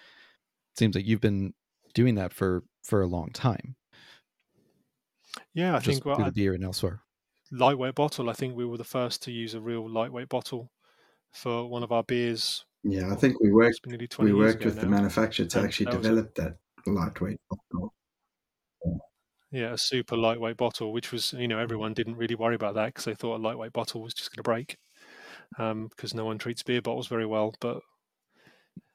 [0.78, 1.54] seems like you've been
[1.94, 3.78] doing that for for a long time,
[5.54, 7.02] Yeah, I just think well, the beer and elsewhere.
[7.52, 8.30] lightweight bottle.
[8.30, 10.72] I think we were the first to use a real lightweight bottle
[11.34, 12.66] for one of our beers.
[12.88, 13.12] Yeah.
[13.12, 16.34] I think we worked nearly 20 we worked with the manufacturer to And actually develop
[16.36, 17.94] that lightweight bottle.
[19.52, 22.88] Yeah, a super lightweight bottle, which was, you know, everyone didn't really worry about that
[22.88, 24.78] because they thought a lightweight bottle was just going to break
[25.90, 27.54] because no one treats beer bottles very well.
[27.60, 27.82] But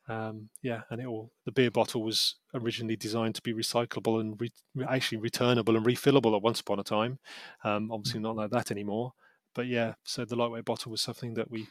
[0.08, 4.40] um, yeah, and it all the beer bottle was originally designed to be recyclable and
[4.40, 7.18] re- actually returnable and refillable at once upon a time.
[7.64, 9.12] Um, obviously, not like that anymore.
[9.54, 11.68] but yeah, so the lightweight bottle was something that we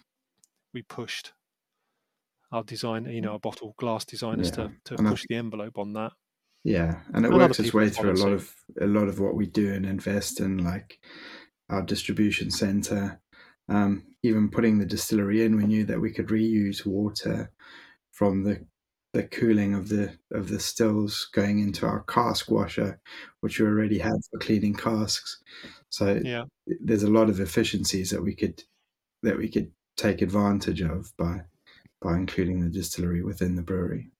[0.73, 1.33] we pushed
[2.51, 4.53] our design, you know, our bottle glass designers Yeah.
[4.53, 6.13] to to And I push the envelope on that.
[6.63, 9.35] Yeah, and it And works its way through a lot of a lot of what
[9.35, 10.99] we do and invest in, like
[11.69, 13.21] our distribution center.
[13.67, 17.51] Um, even putting the distillery in, we knew that we could reuse water
[18.11, 18.67] from the
[19.13, 23.01] the cooling of the of the stills going into our cask washer,
[23.41, 25.41] which we already had for cleaning casks.
[25.89, 28.63] So Yeah, there's a lot of efficiencies that we could
[29.23, 31.45] that we could take advantage of by
[32.01, 34.11] by including the distillery within the brewery.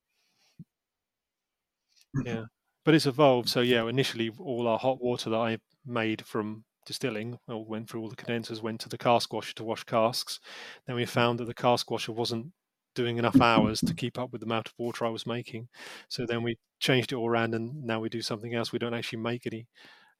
[2.25, 2.43] yeah,
[2.85, 3.49] but it's evolved.
[3.49, 8.01] So yeah, initially all our hot water that I made from distilling well, went through
[8.01, 10.39] all the condensers, went to the cask washer to wash casks.
[10.87, 12.51] Then we found that the cask washer wasn't
[12.95, 15.69] doing enough hours to keep up with the amount of water I was making.
[16.09, 18.71] So then we changed it all around, and now we do something else.
[18.71, 19.67] We don't actually make any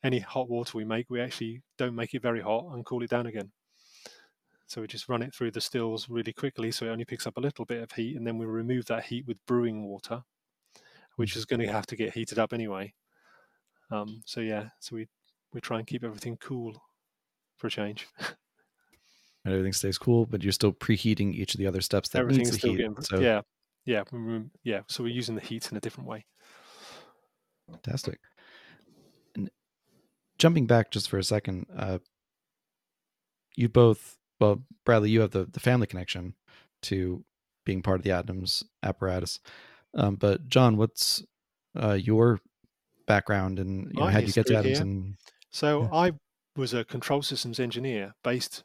[0.04, 1.08] any hot water we make.
[1.10, 3.52] We actually don't make it very hot and cool it down again.
[4.72, 7.36] So we just run it through the stills really quickly, so it only picks up
[7.36, 10.24] a little bit of heat, and then we remove that heat with brewing water,
[11.18, 12.94] which is going to have to get heated up anyway.
[13.92, 15.10] Um, so yeah, so we
[15.52, 16.82] we try and keep everything cool
[17.58, 18.08] for a change.
[19.44, 22.52] And everything stays cool, but you're still preheating each of the other steps that Everything's
[22.52, 22.78] needs the still heat.
[22.78, 23.42] getting So yeah,
[23.86, 24.04] yeah,
[24.64, 24.82] yeah.
[24.88, 26.28] So we're using the heat in a different way.
[27.68, 28.20] fantastic.
[29.34, 29.50] And
[30.38, 31.98] jumping back just for a second, uh,
[33.56, 36.36] you both, well, Bradley, you have the, the family connection
[36.84, 37.24] to
[37.66, 39.40] being part of the Adnams apparatus.
[39.94, 41.24] Um, but John, what's
[41.82, 42.40] uh, your
[43.08, 44.78] background and you know, how did you get to Adnams?
[44.78, 44.82] here?
[44.82, 45.16] And
[45.52, 45.90] So Yeah.
[45.94, 46.12] I
[46.58, 48.64] was a control systems engineer based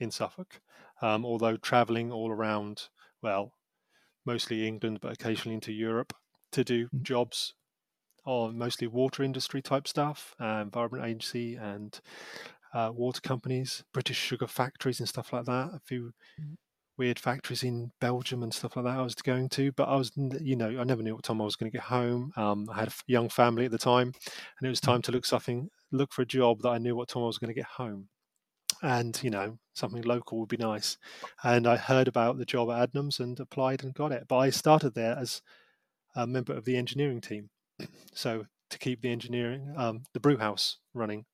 [0.00, 0.60] in Suffolk,
[1.02, 2.88] um, although traveling all around,
[3.22, 3.52] well,
[4.24, 6.14] mostly England, but occasionally into Europe
[6.52, 7.02] to do Mm.
[7.02, 7.54] jobs
[8.24, 12.00] on mostly water industry type stuff, uh, Environment Agency and
[12.74, 15.70] uh, water companies, British sugar factories and stuff like that.
[15.74, 16.56] A few Mm.
[16.98, 20.12] weird factories in Belgium and stuff like that I was going to, but I was,
[20.16, 22.32] you know, I never knew what time I was going to get home.
[22.36, 24.92] Um, I had a young family at the time, and it was Mm.
[24.92, 27.38] time to look something, look for a job that I knew what time I was
[27.38, 28.08] going to get home.
[28.82, 30.98] And you know, something local would be nice.
[31.44, 34.26] And I heard about the job at Adnams and applied and got it.
[34.28, 35.42] But I started there as
[36.14, 37.50] a member of the engineering team,
[38.14, 41.26] so to keep the engineering, um, the brew house running,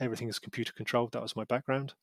[0.00, 1.12] everything is computer controlled.
[1.12, 1.94] That was my background.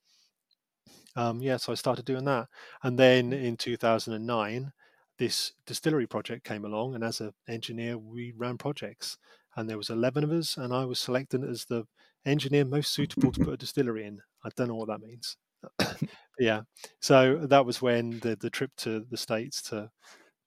[1.16, 2.48] Um, yeah, so I started doing that,
[2.84, 4.72] and then in 2009,
[5.18, 9.18] this distillery project came along, and as an engineer, we ran projects,
[9.56, 11.86] and there was 11 of us, and I was selected as the
[12.26, 14.22] engineer most suitable to put a distillery in.
[14.46, 15.36] I don't know what that means.
[16.40, 16.62] yeah,
[17.02, 19.90] so that was when the the trip to the states to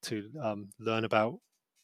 [0.05, 1.39] to um, learn about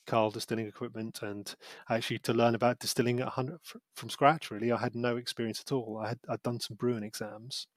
[0.08, 1.54] Carl distilling equipment and
[1.90, 3.60] actually to learn about distilling at 100
[3.96, 4.50] from scratch.
[4.50, 6.00] Really, I had no experience at all.
[6.04, 7.68] I had I'd done some brewing exams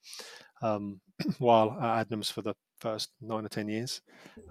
[0.61, 1.01] um,
[1.39, 4.01] while at Adnams for the first nine or ten years.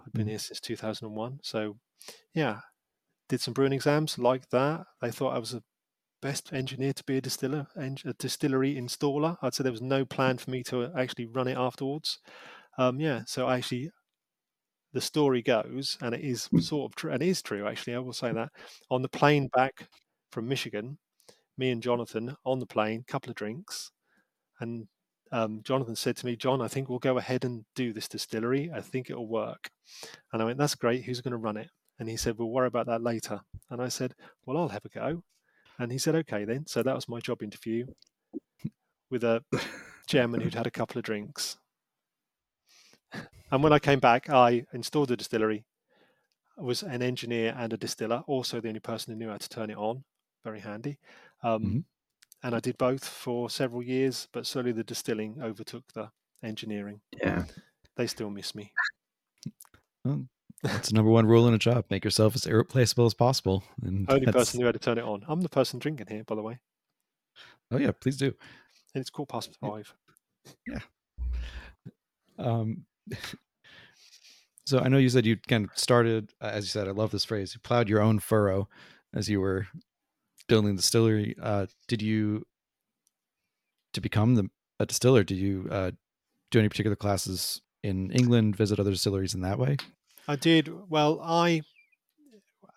[0.07, 0.31] I've been Mm.
[0.31, 1.41] here since 2001.
[1.43, 1.79] So
[2.35, 2.61] yeah,
[3.29, 4.87] did some brewing exams like that.
[5.01, 5.65] They thought I was the
[6.23, 9.39] best engineer to be a distiller, a distillery installer.
[9.43, 12.19] I'd say there was no plan for me to actually run it afterwards.
[12.79, 13.91] Um, yeah, so I actually
[14.93, 17.95] the story goes, and it is sort of true, and it is true actually.
[17.95, 18.51] I will say that
[18.91, 19.89] on the plane back
[20.33, 20.99] from Michigan,
[21.57, 23.93] me and Jonathan on the plane, couple of drinks,
[24.61, 24.89] and
[25.33, 28.71] um, Jonathan said to me, "John, I think we'll go ahead and do this distillery.
[28.75, 29.71] I think it'll work."
[30.33, 31.05] And I went, "That's great.
[31.05, 33.89] Who's going to run it?" And he said, "We'll worry about that later." And I
[33.89, 35.23] said, "Well, I'll have a go."
[35.79, 37.87] And he said, "Okay then." So that was my job interview
[39.11, 39.45] with a
[40.07, 41.60] chairman who'd had a couple of drinks.
[43.53, 45.65] And when I came back, I installed the distillery,
[46.59, 49.49] I was an engineer and a distiller, also the only person who knew how to
[49.49, 50.05] turn it on.
[50.45, 50.99] Very handy.
[51.43, 51.85] Um, Mhm.
[52.43, 56.11] And I did both for several years, but slowly the distilling overtook the
[56.43, 57.03] engineering.
[57.13, 57.45] Yeah,
[57.97, 58.73] They still miss me.
[60.05, 60.27] well,
[60.63, 63.63] that's the number one rule in a job: make yourself as irreplaceable as possible.
[63.83, 65.23] And Only that's- person who had to turn it on.
[65.29, 66.61] I'm the person drinking here, by the way,
[67.71, 68.29] Oh yeah, please do.
[68.95, 69.95] and it's quarter past five.
[70.67, 70.81] Yeah.
[72.39, 72.87] Um,
[74.67, 77.11] so I know you said you kind of started, uh, as you said, I love
[77.11, 77.55] this phrase.
[77.55, 78.69] You plowed your own furrow
[79.15, 79.67] as you were
[80.49, 81.35] building the distillery.
[81.41, 82.47] Uh, did you,
[83.93, 84.49] to become the
[84.81, 85.91] a distiller, did you uh,
[86.51, 88.57] do any particular classes in England?
[88.57, 89.77] Visit other distilleries in that way?
[90.27, 91.21] I did well.
[91.23, 91.63] I,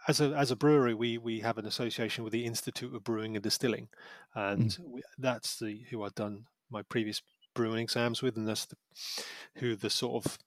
[0.08, 3.36] as a as a brewery, we we have an association with the Institute of Brewing
[3.36, 3.88] and Distilling,
[4.36, 7.22] and we, that's the who I've done my previous
[7.54, 8.76] brewing exams with, and that's the,
[9.58, 10.38] who the sort of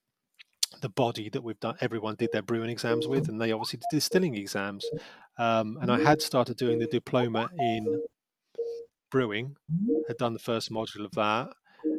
[0.81, 1.77] the body that we've done.
[1.81, 4.85] Everyone did their brewing exams with, and they obviously did distilling exams.
[5.39, 8.03] Um, and I had started doing the diploma in
[9.11, 9.57] brewing,
[10.09, 11.51] had done the first module of that,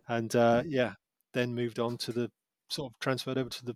[0.08, 0.94] and uh, yeah,
[1.34, 2.32] then moved on to the
[2.70, 3.76] sort of transferred over to the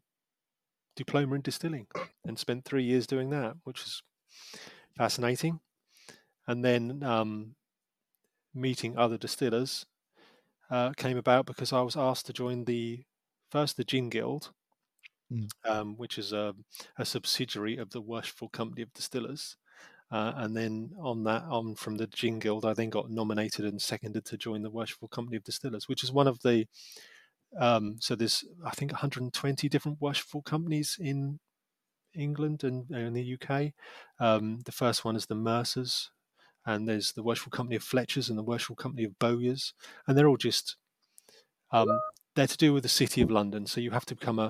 [0.95, 1.87] diploma in distilling
[2.25, 4.03] and spent three years doing that, which was
[4.97, 5.59] fascinating.
[6.47, 7.55] And then um,
[8.53, 9.85] meeting other distillers
[10.71, 13.03] uh, came about because I was asked to join the
[13.51, 14.53] first the Gin Guild,
[15.31, 15.47] Mm.
[15.65, 16.53] um, which is a,
[16.97, 19.55] a subsidiary of the Worshipful Company of Distillers.
[20.11, 23.81] Uh, and then on that, on from the Gin Guild, I then got nominated and
[23.81, 26.67] seconded to join the Worshipful Company of Distillers, which is one of the
[27.57, 31.39] um, so there's I think 120 different worshipful companies in
[32.15, 33.73] England and in the UK.
[34.19, 36.11] Um, the first one is the Mercers,
[36.65, 39.73] and there's the Worshipful Company of Fletchers and the Worshipful Company of Bowyers,
[40.07, 40.75] and they're all just
[41.71, 41.89] um,
[42.35, 43.65] they're to do with the City of London.
[43.65, 44.49] So you have to become a,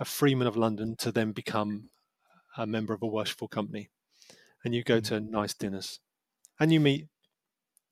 [0.00, 1.90] a freeman of London to then become
[2.56, 3.88] a member of a worshipful company,
[4.64, 5.04] and you go Mm.
[5.08, 6.00] to nice dinners,
[6.60, 7.06] and you meet.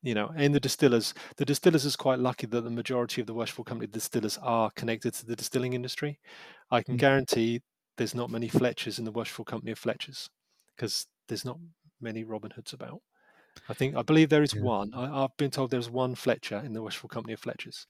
[0.03, 3.33] You know, in the distillers, the distillers is quite lucky that the majority of the
[3.33, 6.19] worshipful company distillers are connected to the distilling industry.
[6.69, 6.99] I can Mm.
[6.99, 7.61] guarantee
[7.97, 10.29] there's not many Fletchers in the worshipful company of Fletchers
[10.75, 11.57] because there's not
[11.99, 13.01] many Robin Hoods about.
[13.69, 14.61] I think I believe there is Yeah.
[14.61, 14.93] one.
[14.93, 17.87] I, I've been told there's one Fletcher in the worshipful company of Fletchers.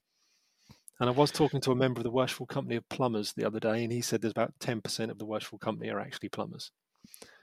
[0.99, 3.59] And I was talking to a member of the worshipful company of plumbers the other
[3.59, 6.71] day, and he said there's about ten percent of the worshipful company are actually plumbers.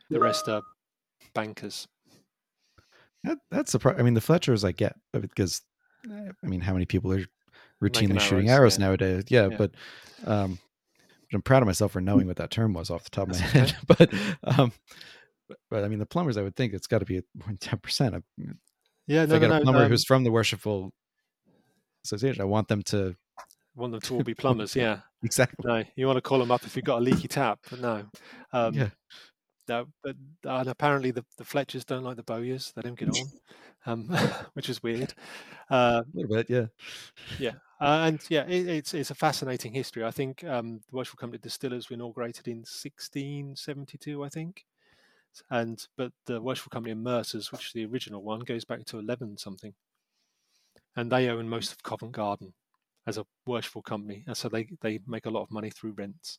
[0.08, 0.62] The rest are
[1.34, 1.86] bankers.
[3.24, 4.00] That, that's surprising.
[4.00, 5.62] I mean, the Fletchers I get uh, because,
[6.10, 7.24] I mean, how many people are
[7.82, 8.86] routinely Making shooting arrows, arrows yeah.
[8.86, 9.24] nowadays?
[9.28, 9.56] Yeah, Yeah.
[9.56, 9.70] but
[10.24, 10.58] um,
[11.32, 13.46] I'm proud of myself for knowing what that term was off the top of my
[13.46, 13.76] head.
[13.86, 14.12] but
[14.44, 14.72] um,
[15.52, 17.58] but, but I mean, the plumbers, I would think it's got to be more than
[17.58, 18.14] ten percent.
[18.14, 18.22] If
[19.06, 19.62] Yeah, I no, get no, a no.
[19.64, 20.92] plumber um, who's from the worshipful
[22.04, 23.14] association, I want them to
[23.74, 24.74] want them to all be plumbers.
[24.76, 25.64] Yeah, exactly.
[25.66, 28.04] no, you want to call them up if you've got a leaky tap, no.
[28.52, 28.90] Um, yeah,
[29.68, 32.72] No, but and apparently the, the Fletchers don't like the Bowyers.
[32.74, 33.26] They don't get on,
[33.86, 34.08] um,
[34.54, 35.14] which is weird.
[35.70, 36.50] Uh, a little bit.
[36.50, 36.66] Yeah,
[37.38, 40.04] yeah, uh, and yeah, it, it's it's a fascinating history.
[40.04, 44.64] I think um, the Worshipful Company Distillers were inaugurated in 1672, I think,
[45.50, 48.98] and but the Worshipful Company of Mercers, which is the original one, goes back to
[48.98, 49.74] 11 something,
[50.96, 52.54] and they own most of Covent Garden
[53.06, 56.38] as a worshipful company, and so they they make a lot of money through rents.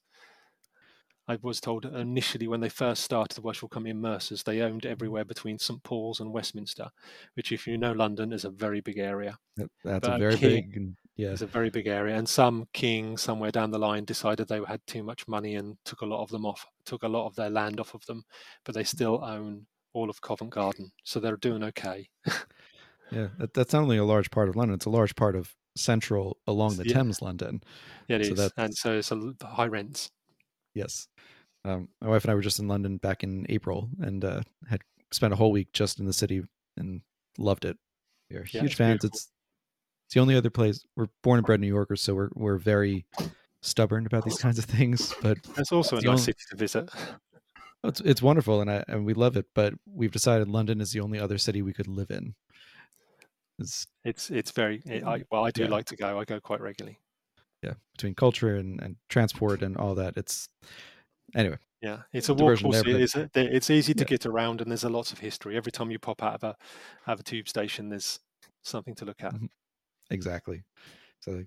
[1.28, 5.24] I was told initially when they first started the Company in Mercers, they owned everywhere
[5.24, 6.90] between St Paul's and Westminster,
[7.36, 9.38] which, if you know London, is a very big area.
[9.56, 10.96] that's But a a very king- big.
[11.16, 14.60] Yeah, It's a very big area, and some king somewhere down the line decided they
[14.68, 17.36] had too much money and took a lot of them off, took a lot of
[17.36, 18.24] their land off of them,
[18.66, 22.10] but they still own all of Covent Garden, so they're doing okay.
[23.12, 23.28] yeah.
[23.38, 26.38] That, that's not only a large part of London; it's a large part of central
[26.48, 26.96] along the Yeah.
[26.96, 27.62] Thames, London.
[28.08, 30.10] Yeah, it So is, and so it's a high rents.
[30.74, 31.08] Yes.
[31.66, 34.82] Um, my wife and I were just in London back in April and uh, had
[35.12, 36.42] spent a whole week just in the city
[36.78, 37.02] and
[37.38, 37.78] loved it.
[38.30, 39.02] We are Yeah, huge it's fans.
[39.02, 39.08] beautiful.
[39.18, 39.30] It's
[40.08, 43.06] it's the only other place we're born and bred New Yorkers, so we're we're very
[43.62, 45.14] stubborn about these kinds of things.
[45.22, 46.90] But It's also a nice only- city to visit.
[47.86, 49.46] it's it's wonderful and I and we love it.
[49.56, 52.36] But we've decided London is the only other city we could live in.
[53.60, 54.82] It's It's it's very.
[54.86, 55.70] It, I, well, I do Yeah.
[55.70, 56.20] like to go.
[56.20, 56.98] I go quite regularly.
[57.64, 60.18] Yeah, between culture and, and transport and all that.
[60.18, 60.50] It's
[61.36, 61.58] anyway.
[61.82, 62.94] Yeah, it's a walkable city.
[63.04, 64.08] It's, it's easy to Yeah.
[64.08, 65.58] get around, and there's a lot of history.
[65.58, 66.58] Every time you pop out of a
[67.08, 68.20] out of a tube station, there's
[68.64, 69.34] something to look at.
[69.34, 69.50] Mhm.
[70.12, 70.64] Exactly.
[71.22, 71.46] So,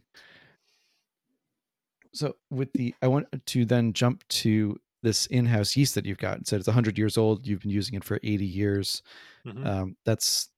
[2.13, 6.39] so with the, I want to then jump to this in-house yeast that you've got.
[6.39, 7.47] It said it's 100 years old.
[7.47, 9.03] You've been using it for 80 years.
[9.47, 9.67] Mhm.
[9.67, 10.51] Um, that's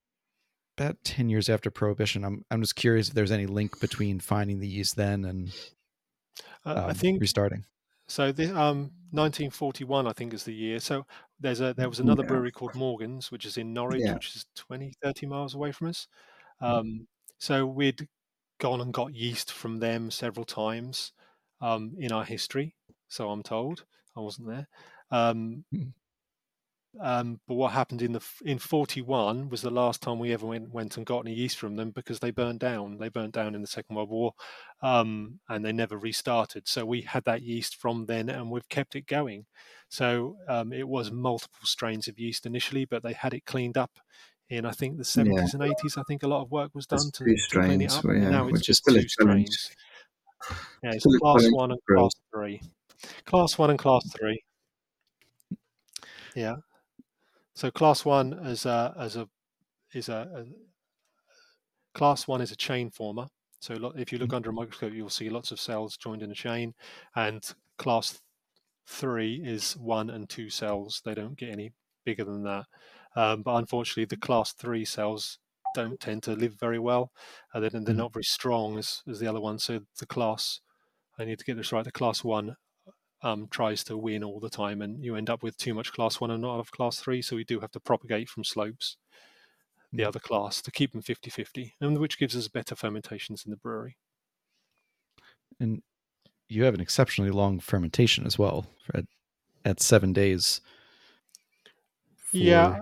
[0.80, 2.24] about 10 years after Prohibition.
[2.24, 5.52] I'm I'm just curious if there's any link between finding the yeast then and
[6.64, 7.64] Uh, I um, think restarting.
[8.08, 8.32] so.
[8.32, 10.80] The, um, 1941, I think, is the year.
[10.80, 11.06] So
[11.40, 12.28] there's a there was another Yeah.
[12.28, 14.14] brewery called Morgan's, which is in Norwich, Yeah.
[14.14, 16.08] which is 20, 30 miles away from us.
[16.60, 18.08] Um, so we'd
[18.60, 21.12] gone and got yeast from them several times
[21.60, 22.76] um, in our history.
[23.08, 23.84] So I'm told.
[24.16, 24.68] I wasn't there.
[25.10, 25.92] Um, Mm.
[27.00, 30.70] Um, but what happened in the in 41 was the last time we ever went
[30.70, 32.98] went and got any yeast from them because they burned down.
[32.98, 34.34] They burnt down in the Second World War,
[34.82, 36.68] um, and they never restarted.
[36.68, 39.46] So we had that yeast from then, and we've kept it going.
[39.88, 43.98] So um, it was multiple strains of yeast initially, but they had it cleaned up
[44.50, 45.98] in I think the 70s and 80s.
[45.98, 48.04] I think a lot of work was done to, two to clean it strains, up.
[48.04, 49.70] well, yeah, now it's which is just two strains.
[50.82, 52.62] Yeah, it's Still class one and class three.
[53.24, 54.42] Class one and class three.
[56.34, 56.56] Yeah.
[57.58, 59.28] So class one as a as a
[59.92, 60.44] is a, a
[61.92, 63.26] class one is a chain former.
[63.60, 66.36] So if you look under a microscope, you'll see lots of cells joined in a
[66.36, 66.74] chain,
[67.16, 67.42] and
[67.76, 68.20] class
[68.86, 71.02] three is one and two cells.
[71.04, 71.72] They don't get any
[72.04, 72.66] bigger than that.
[73.16, 75.40] Um, but unfortunately, the class three cells
[75.74, 77.10] don't tend to live very well,
[77.52, 77.98] and then they're Mhm.
[78.04, 79.64] not very strong as, as the other ones.
[79.64, 80.60] So the class,
[81.18, 81.84] I need to get this right.
[81.84, 82.56] The class one
[83.22, 86.20] um, tries to win all the time, and you end up with too much class
[86.20, 87.20] one and not enough class three.
[87.22, 88.96] So we do have to propagate from slopes
[89.92, 90.06] the Mm.
[90.08, 93.56] other class to keep them 50 50, and which gives us better fermentations in the
[93.56, 93.96] brewery.
[95.58, 95.82] And
[96.48, 99.04] you have an exceptionally long fermentation as well at,
[99.64, 100.60] at seven days.
[102.16, 102.80] for- yeah.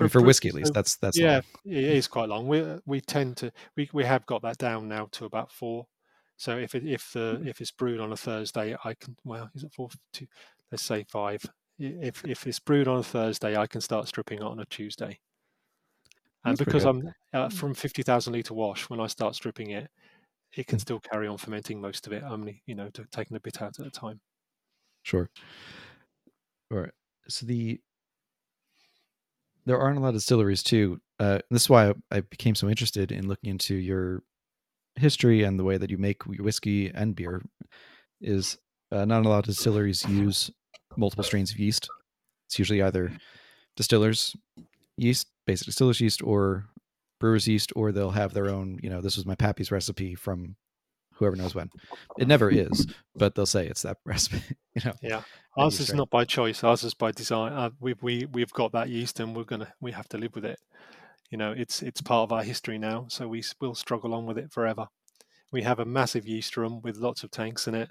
[0.00, 0.72] Mean, for whiskey at least.
[0.74, 1.42] That's that's yeah, long.
[1.76, 2.48] it is quite long.
[2.48, 5.86] We we tend to we, we have got that down now to about four.
[6.36, 9.64] So if it, if the if it's brewed on a Thursday, I can well is
[9.64, 10.26] it four two?
[10.70, 11.44] Let's say five.
[11.78, 15.20] If if it's brewed on a Thursday, I can start stripping it on a Tuesday.
[16.44, 16.84] And That's because.
[16.84, 19.90] I'm uh, from fifty thousand liter wash, when I start stripping it,
[20.52, 20.82] it can Mm.
[20.82, 22.22] still carry on fermenting most of it.
[22.22, 24.20] Only you know to, taking a bit out at a time.
[25.02, 25.28] Sure.
[26.70, 26.92] All right.
[27.28, 27.80] So the
[29.66, 31.00] there aren't a lot of distilleries too.
[31.18, 34.22] Uh, this is why I, I became so interested in looking into your
[34.96, 37.42] history and the way that you make whiskey and beer.
[38.20, 38.56] Is
[38.90, 40.50] uh, not a lot of distilleries use
[40.96, 41.88] multiple strains of yeast.
[42.46, 43.12] It's usually either
[43.76, 44.36] distillers
[44.96, 46.66] yeast, basic distillers yeast, or
[47.20, 48.78] brewers yeast, or they'll have their own.
[48.82, 50.56] You know, this was my pappy's recipe from
[51.14, 51.70] whoever knows when.
[52.18, 54.42] It never is, but they'll say it's that recipe.
[54.74, 55.22] You know, Yeah,
[55.56, 56.64] ours is not by choice.
[56.64, 57.52] Ours is by design.
[57.52, 60.44] Uh, we we we've got that yeast, and we're gonna we have to live with
[60.44, 60.60] it.
[61.30, 64.38] You know, it's it's part of our history now, so we will struggle on with
[64.38, 64.86] it forever.
[65.50, 67.90] We have a massive yeast room with lots of tanks in it,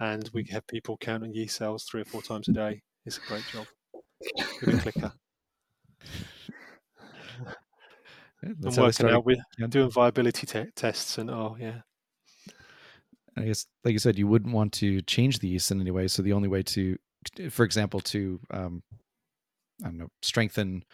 [0.00, 2.82] and we have people counting yeast cells three or four times a day.
[3.04, 3.66] It's a great job
[4.64, 5.12] with a clicker
[8.42, 9.66] and that's how they working out with yeah.
[9.66, 11.80] doing viability te- tests and oh yeah,
[13.36, 16.08] I guess, like you said, you wouldn't want to change the yeast in any way.
[16.08, 16.96] So the only way to,
[17.50, 18.82] for example, to um,
[19.82, 20.84] I don't know, strengthen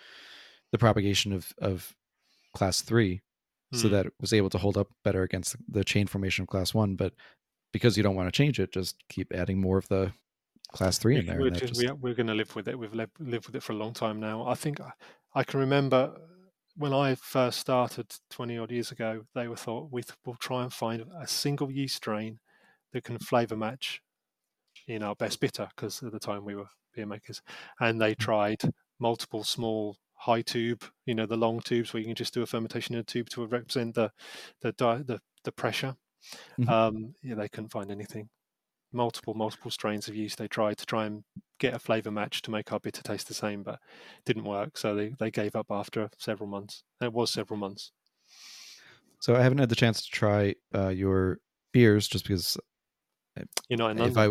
[0.73, 1.95] the propagation of of
[2.55, 3.23] class three,
[3.73, 3.95] so Hmm.
[3.95, 6.97] that it was able to hold up better against the chain formation of class one.
[6.97, 7.15] But
[7.73, 10.13] because you don't want to change it, just keep adding more of the
[10.73, 11.39] class three in there.
[11.39, 12.79] we're, just, just, we are, going to live with it.
[12.79, 14.47] We've lived, lived with it for a long time now.
[14.47, 14.93] I think I,
[15.35, 16.17] I can remember
[16.77, 20.63] when I first started 20 odd years ago, they were thought we th- will try
[20.63, 22.39] and find a single yeast strain
[22.93, 24.01] that can flavour match
[24.87, 27.43] in our best bitter because at the time we were beer makers,
[27.81, 28.63] and they tried
[28.99, 32.47] multiple small high tube, you know, the long tubes where you can just do a
[32.47, 34.13] fermentation in a tube to represent the
[34.61, 35.97] the the, the pressure.
[36.59, 36.69] Mhm.
[36.71, 38.29] Um, yeah, they couldn't find anything.
[38.93, 41.25] Multiple multiple strains of yeast they tried to try and
[41.59, 43.81] get a flavour match to make our bitter taste the same, but
[44.25, 44.77] didn't work.
[44.79, 46.85] So they, they gave up after several months.
[47.01, 47.93] It was several months.
[49.21, 51.39] so I haven't had the chance to try uh, your
[51.73, 52.57] beers just because
[53.69, 54.29] You're not in if I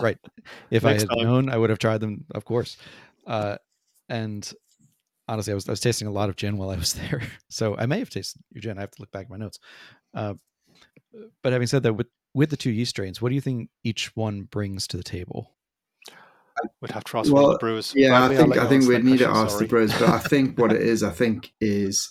[0.00, 0.18] right
[0.70, 1.18] if I had time.
[1.18, 2.76] known, I would have tried them, of course.
[3.26, 3.56] Uh,
[4.08, 4.52] and
[5.32, 7.76] honestly, I was I was tasting a lot of gin while I was there, so
[7.76, 8.78] I may have tasted your gin.
[8.78, 9.58] I have to look back at my notes.
[10.14, 10.34] Uh,
[11.42, 14.14] but having said that, with with the two yeast strains, what do you think each
[14.16, 15.50] one brings to the table?
[16.80, 17.92] We'd have to ask Well, the brewers.
[17.96, 19.64] Yeah, Bradley, I think I think we that need to ask sorry.
[19.64, 22.10] the brewers, but I think what it is, I think, is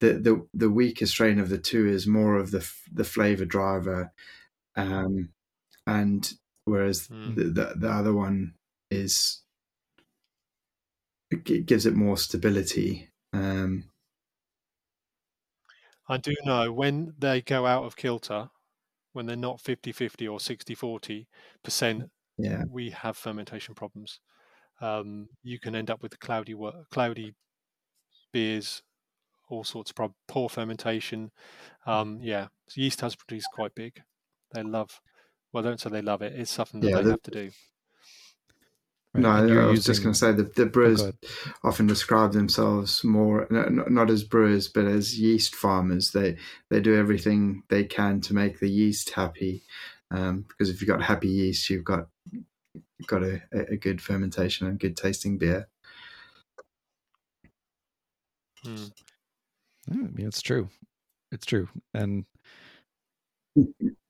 [0.00, 4.12] the the the weaker strain of the two is more of the the flavor driver,
[4.76, 5.30] um,
[5.86, 6.30] and
[6.66, 7.34] whereas Mm.
[7.34, 8.54] the, the the other one
[8.90, 9.42] is
[11.30, 13.08] it gives it more stability.
[13.32, 13.84] Um,
[16.08, 18.48] I do know when they go out of kilter,
[19.12, 21.28] when they're not 50 50 or 60 40
[21.62, 22.04] percent,
[22.38, 24.20] yeah, we have fermentation problems.
[24.80, 26.54] Um, you can end up with cloudy,
[26.90, 27.34] cloudy
[28.32, 28.82] beers,
[29.50, 31.30] all sorts of prob- poor fermentation.
[31.84, 34.00] Um, yeah, yeast has produced quite big.
[34.54, 35.00] They love,
[35.52, 36.38] well, don't say they love it.
[36.38, 37.50] It's something that Yeah, they the- have to do.
[39.14, 41.16] Right, no, you're I was just going to say that the Oh, brewers ahead.
[41.64, 46.12] often describe themselves more no- no- not as brewers but as yeast farmers.
[46.12, 46.36] They
[46.70, 49.62] they do everything they can to make the yeast happy,
[50.10, 54.66] um, because if you've got happy yeast, you've got you've got a, a good fermentation
[54.66, 55.68] and good tasting beer.
[58.64, 58.92] Mm.
[59.88, 60.68] Yeah, I mean, it's true.
[61.32, 62.24] It's true, and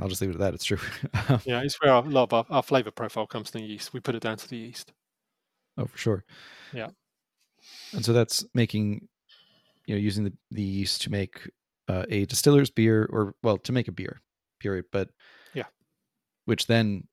[0.00, 0.54] I'll just leave it at that.
[0.54, 0.78] It's true.
[1.46, 3.92] Yeah, it's where our, a lot of our, our flavor profile comes from the yeast.
[3.92, 4.92] We put it down to the yeast.
[5.76, 6.24] Oh, for sure.
[6.72, 6.88] Yeah.
[7.92, 9.08] And so that's making,
[9.86, 11.48] you know, using the, the yeast to make
[11.88, 14.20] uh, a distiller's beer, or well, to make a beer,
[14.60, 14.86] period.
[14.92, 15.10] But
[15.54, 15.66] Yeah.
[16.44, 17.06] which then,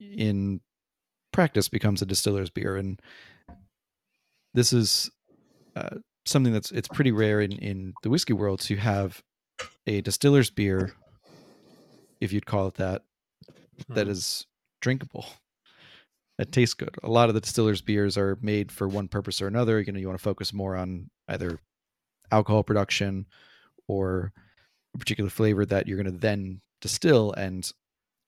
[0.00, 0.60] in
[1.32, 3.00] practice, becomes a distiller's beer, and
[4.54, 5.10] this is
[5.76, 9.22] uh, something that's it's pretty rare in in the whiskey world to have
[9.86, 10.94] a distiller's beer,
[12.24, 13.02] if you'd call it that,
[13.88, 14.10] that Mm.
[14.10, 14.46] is
[14.80, 15.26] drinkable
[16.38, 19.46] that tastes good a lot of the distillers beers are made for one purpose or
[19.46, 21.58] another you know you want to focus more on either
[22.32, 23.24] alcohol production
[23.88, 24.32] or
[24.94, 27.70] a particular flavor that you're going to then distill and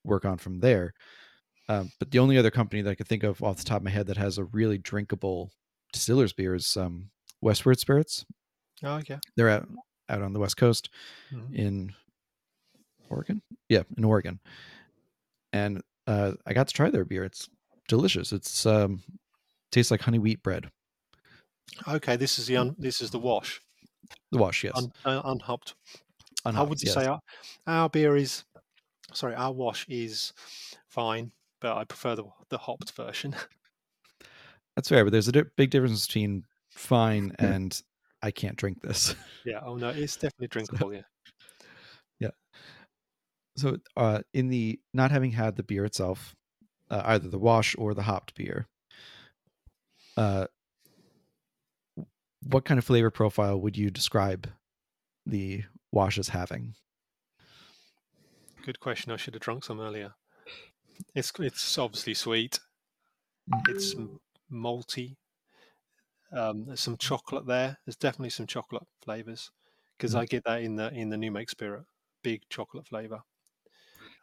[0.05, 0.92] work on from there.
[1.68, 3.82] Um, but the only other company that I could think of off the top of
[3.84, 5.51] my head that has a really drinkable
[5.92, 8.24] distiller's beer is um, Westward Spirits.
[8.84, 9.18] Oh yeah.
[9.36, 9.68] They're out
[10.09, 10.90] out on the west coast
[11.32, 11.55] Mhm.
[11.55, 11.94] in
[13.09, 13.42] Oregon.
[13.68, 14.40] Yeah, in Oregon.
[15.52, 17.24] And uh, I got to try their beer.
[17.24, 17.48] It's
[17.88, 18.32] delicious.
[18.32, 19.02] It's um,
[19.72, 20.70] tastes like honey wheat bread.
[21.88, 23.61] Okay, this is the un, this is the wash,
[24.30, 24.72] The wash, yes.
[24.76, 25.74] un, uh, unhopped.
[26.44, 26.94] How Unhopped, would you yes.
[26.94, 27.18] say our,
[27.66, 28.44] our beer is?
[29.12, 30.32] Sorry, our wash is
[30.86, 33.34] fine, but I prefer the the hopped version.
[34.76, 37.80] That's fair, but there's a di- big difference between fine and
[38.22, 39.14] I can't drink this.
[39.44, 39.61] yeah.
[39.64, 40.92] Oh no, it's definitely drinkable.
[40.94, 41.02] Yeah.
[43.57, 46.34] So, uh, in the not having had the beer itself,
[46.90, 48.68] uh, either the wash or the hopped beer,
[50.16, 50.46] uh,
[52.42, 54.50] what kind of flavor profile would you describe
[55.24, 56.74] the wash as having?
[58.62, 59.12] Good question.
[59.12, 60.14] I should have drunk some earlier.
[61.14, 62.61] It's it's obviously sweet.
[63.68, 63.94] It's
[64.50, 65.16] malty.
[66.32, 67.78] Um, there's some chocolate there.
[67.84, 69.50] There's definitely some chocolate flavors
[69.96, 70.18] because Mm.
[70.18, 71.84] I get that in the in the New Make Spirit,
[72.22, 73.22] big chocolate flavor.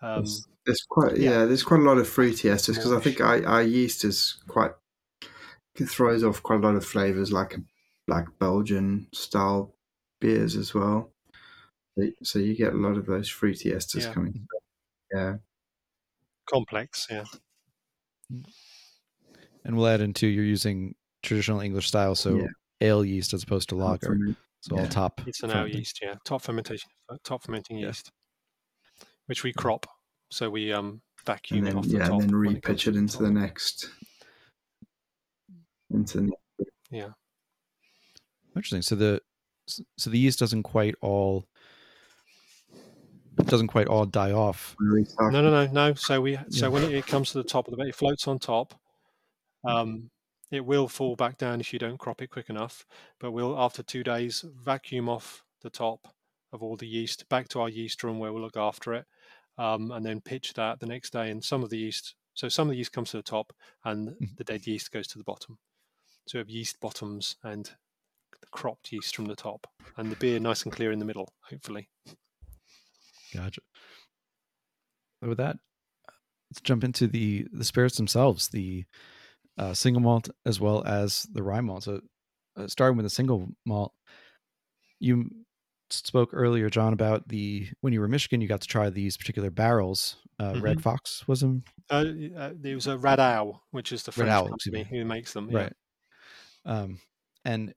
[0.03, 1.29] Um, There's, there's quite yeah.
[1.29, 1.45] yeah.
[1.45, 4.71] there's quite a lot of fruity esters because I think our, our yeast is quite
[5.79, 7.61] it throws off quite a lot of flavors like a
[8.05, 9.73] black Belgian style
[10.19, 11.11] beers as well.
[11.97, 14.13] So- So you get a lot of those fruity esters Yeah.
[14.13, 14.47] coming.
[15.13, 15.35] Yeah,
[16.49, 17.23] complex, yeah.
[19.65, 22.47] And we'll add into you're using traditional English style, so Yeah.
[22.81, 24.07] ale yeast as opposed to lager.
[24.07, 24.89] Ferment- So all yeah.
[24.89, 25.21] top.
[25.27, 26.15] It's an ale yeast, yeah.
[26.25, 26.89] Top fermentation,
[27.23, 27.87] top fermenting Yeah.
[27.87, 28.11] yeast,
[29.27, 29.85] which we crop.
[30.33, 32.21] So we um vacuum and it then off the yeah, top.
[32.21, 33.33] and then when it repitch it into the top.
[33.33, 33.89] next
[35.91, 36.31] into the
[36.91, 37.11] Yeah,
[38.55, 38.81] Interesting.
[38.81, 39.21] So the
[39.97, 41.45] so the yeast doesn't quite all
[43.45, 44.75] doesn't quite all die off.
[44.79, 45.93] no, no, no, no.
[45.93, 46.69] So we so Yeah.
[46.69, 48.73] when it, it comes to the top of the bed, it floats on top.
[49.65, 50.09] Um,
[50.51, 52.85] it will fall back down if you don't crop it quick enough.
[53.19, 56.07] But we'll after two days vacuum off the top
[56.51, 59.05] of all the yeast back to our yeast room where we'll look after it,
[59.57, 61.29] um, and then pitch that the next day.
[61.31, 63.53] And some of the yeast, so some of the yeast comes to the top,
[63.85, 64.35] and Mhm.
[64.37, 65.59] the dead yeast goes to the bottom.
[66.27, 67.65] So we have yeast bottoms and
[68.41, 71.33] the cropped yeast from the top, and the beer nice and clear in the middle.
[71.49, 71.89] Hopefully,
[73.33, 73.61] Gotcha.
[75.21, 75.57] So with that,
[76.51, 78.85] let's jump into the the spirits themselves, the
[79.57, 81.83] uh, single malt as well as the rye malt.
[81.83, 82.01] So,
[82.55, 83.93] uh, starting with the single malt,
[84.99, 85.29] you
[85.93, 89.17] spoke earlier, John, about the when you were in Michigan, you got to try these
[89.17, 90.17] particular barrels.
[90.39, 92.03] Uh, Red Fox was them, uh,
[92.35, 95.33] uh, there was a Red Owl, which is the Red French Owl, company who makes
[95.33, 95.49] them.
[95.51, 95.57] Yeah.
[95.57, 95.73] right?
[96.65, 96.99] Um,
[97.45, 97.73] and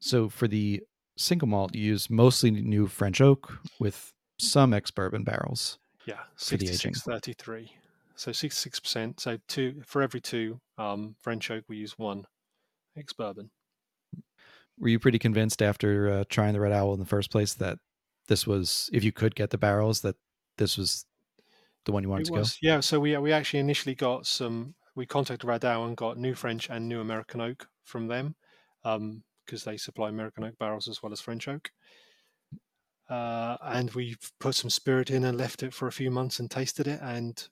[0.00, 0.82] so for the
[1.16, 5.78] single malt, you use mostly new French oak with some ex bourbon barrels.
[6.06, 6.94] Yeah, for the aging.
[6.94, 7.72] sixty-six thirty-three.
[8.16, 9.20] So sixty-six percent.
[9.20, 12.26] So two for every two um, French oak, we use one
[12.96, 13.50] ex bourbon.
[14.82, 17.78] Were you pretty convinced after uh, trying the Red Owl in the first place that
[18.26, 20.16] this was, if you could get the barrels, that
[20.58, 21.06] this was
[21.84, 22.80] the one you wanted It to was, yeah.
[22.80, 24.74] So we we actually initially got some.
[24.96, 28.34] We contacted Radoux and got new French and new American oak from them
[28.82, 31.70] because they supply American oak barrels as well as French oak.
[33.08, 36.50] Uh, and we put some spirit in and left it for a few months and
[36.50, 37.48] tasted it and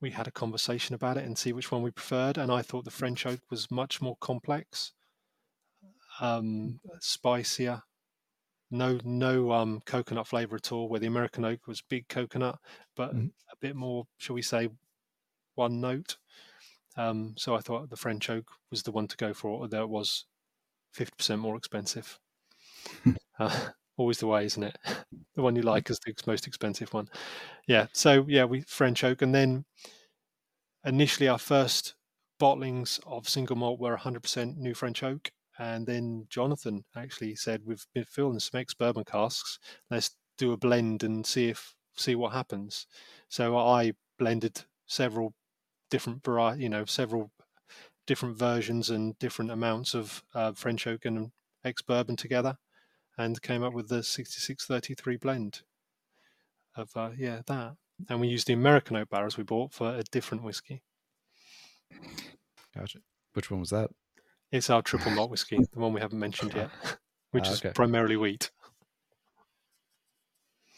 [0.00, 2.84] we had a conversation about it and see which one we preferred and i thought
[2.84, 4.92] the french oak was much more complex
[6.20, 7.82] um, spicier.
[8.70, 12.58] No no um, coconut flavor at all where the american oak was big coconut
[12.96, 13.30] but Mhm.
[13.52, 14.70] a bit more shall we say
[15.56, 16.18] one note.
[16.96, 19.90] Um, so i thought the french oak was the one to go for although it
[19.90, 20.26] was
[20.92, 22.20] 50% more expensive.
[23.38, 24.78] Uh, always the way isn't it?
[25.34, 27.08] The one you like is the most expensive one.
[27.68, 29.64] Yeah so yeah we french oak and then
[30.84, 31.94] initially our first
[32.40, 37.86] bottlings of single malt were 100% new french oak and then jonathan actually said we've
[37.94, 39.58] been filling some ex bourbon casks
[39.90, 42.86] let's do a blend and see if see what happens
[43.28, 45.34] so i blended several
[45.90, 47.30] different variety you know several
[48.06, 51.30] different versions and different amounts of uh, french oak and
[51.64, 52.56] ex bourbon together
[53.16, 55.62] and came up with the 6633 blend
[56.76, 57.74] of uh, yeah that
[58.08, 60.82] and we used the american oak barrels we bought for a different whiskey
[62.76, 62.98] Gotcha.
[63.34, 63.90] Which one was that?
[64.54, 66.70] It's our triple malt whiskey the one we haven't mentioned yet
[67.32, 68.50] which Ah, is primarily wheat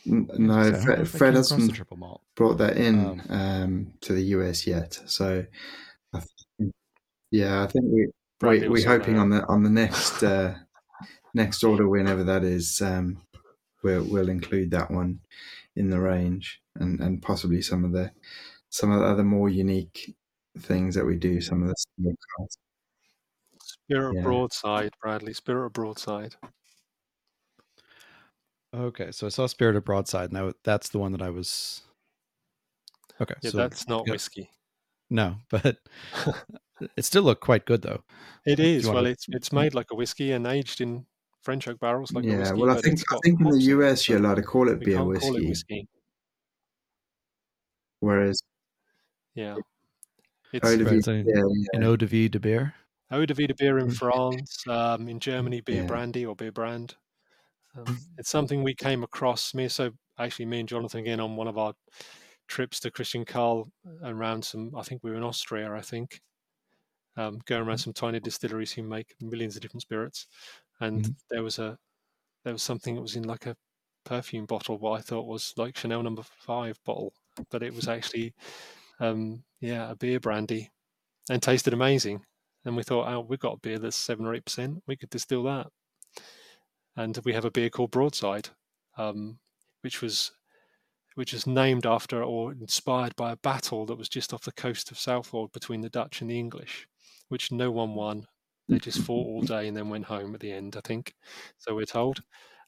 [0.06, 2.22] N- So No, Fred, Fred came across the hasn't triple malt.
[2.36, 5.00] brought that in Um, um, to the US yet.
[5.06, 5.44] So,
[6.12, 6.20] I
[6.58, 6.72] think,
[7.30, 8.06] yeah, I think we,
[8.42, 10.54] we we're hoping on the on the next uh,
[11.34, 13.20] next order, whenever that is, um,
[13.82, 15.20] we'll we'll include that one
[15.74, 18.12] in the range, and and possibly some of the
[18.70, 20.14] some of the other more unique
[20.58, 21.40] things that we do.
[21.40, 22.58] Some of the small cars.
[23.88, 24.18] Spirit Yeah.
[24.20, 25.32] of Broadside, Bradley.
[25.32, 26.34] Spirit of Broadside.
[28.74, 30.32] Okay, so I saw Spirit of Broadside.
[30.32, 31.82] Now that's the one that I was.
[33.20, 34.12] Okay, Yeah, so that's not yeah.
[34.12, 34.50] whiskey.
[35.08, 35.78] no, but
[36.96, 38.02] it still looked quite good though.
[38.44, 38.58] It is.
[38.58, 38.86] Do you is.
[38.86, 41.06] wanna- Well, it's it's made like a whiskey and aged in
[41.42, 42.60] French oak barrels like a yeah, whiskey.
[42.60, 44.80] well, I think I think in the hops it, US you're allowed to call it
[44.80, 45.88] beer whiskey, call it whiskey.
[48.00, 48.42] whereas
[49.34, 49.56] Yeah,
[50.52, 51.42] it's eau de Right, so yeah, yeah,
[51.74, 52.74] An eau de vie de beer.
[53.10, 53.96] Eau de vie de beer in Mm.
[53.96, 55.86] France, um, in Germany beer Yeah.
[55.86, 56.96] brandy or beer brand.
[57.76, 58.16] Um, Mm.
[58.18, 59.54] it's something we came across.
[59.54, 61.74] Me, so actually, me and Jonathan again on one of our
[62.48, 64.74] trips to Christian Carl around some.
[64.76, 65.72] I think we were in Austria.
[65.74, 66.20] I think
[67.16, 67.68] um, going Mm.
[67.68, 70.26] around some tiny distilleries who make millions of different spirits,
[70.80, 71.16] and Mhm.
[71.30, 71.78] there was a
[72.44, 73.56] there was something that was in like a
[74.04, 74.78] perfume bottle.
[74.78, 77.14] What I thought was like Chanel Number Five bottle,
[77.50, 78.34] but it was actually
[79.00, 80.70] um, yeah a beer brandy,
[81.30, 82.24] and tasted amazing.
[82.66, 84.82] And we thought, oh, we've got a beer that's seven or eight percent.
[84.86, 85.68] We could distill that.
[86.96, 88.48] And we have a beer called Broadside,
[88.98, 89.38] um,
[89.82, 90.32] which was
[91.14, 94.90] which was named after or inspired by a battle that was just off the coast
[94.90, 96.86] of Southwold between the Dutch and the English,
[97.28, 98.26] which no one won.
[98.68, 101.14] They just fought all day and then went home at the end, I think.
[101.56, 102.20] So we're told.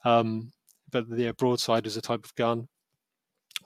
[0.04, 0.52] Um,
[0.90, 2.68] but the broadside is a type of gun,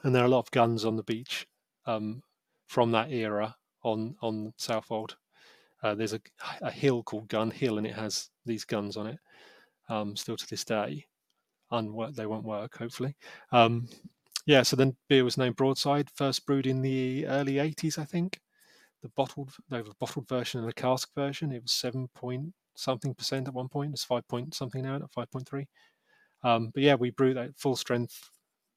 [0.02, 1.46] and there are a lot of guns on the beach
[1.86, 2.22] um,
[2.66, 3.54] from that era
[3.84, 5.16] on on Southwold.
[5.82, 6.20] Uh, there's a,
[6.60, 9.18] a hill called Gun Hill, and it has these guns on it
[9.88, 11.06] um, still to this day.
[11.70, 13.16] Unwork, they won't work, hopefully.
[13.50, 13.88] Um,
[14.46, 18.40] yeah, so then beer was named Broadside, first brewed in the early 80s, I think.
[19.02, 21.50] The bottled, they have a bottled version and a cask version.
[21.52, 23.92] It was seven point something percent at one point.
[23.92, 25.66] It's five point something now, at five point three.
[26.44, 28.30] Um, but yeah, we brew that full strength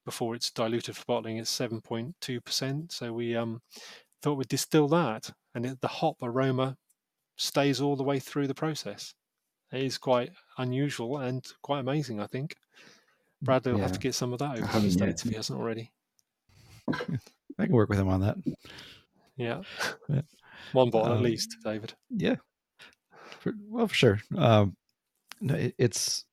[0.04, 1.36] before it's diluted for bottling.
[1.36, 2.92] It's seven point two percent.
[2.92, 3.60] So we um,
[4.22, 6.76] thought we'd distill that, and it, the hop aroma
[7.36, 9.14] stays all the way through the process.
[9.72, 12.54] It is quite unusual and quite amazing, I think.
[13.42, 14.90] Bradley will have to get some of that over to the.
[14.90, 15.92] States if he hasn't already.
[16.88, 18.36] I can work with him on that.
[19.36, 19.62] Yeah.
[20.08, 20.22] Yeah.
[20.72, 21.94] One bottle Um, at least, David.
[22.10, 22.36] Yeah,
[23.40, 24.20] for, well, for sure.
[24.36, 24.76] Um,
[25.40, 26.24] no, it, it's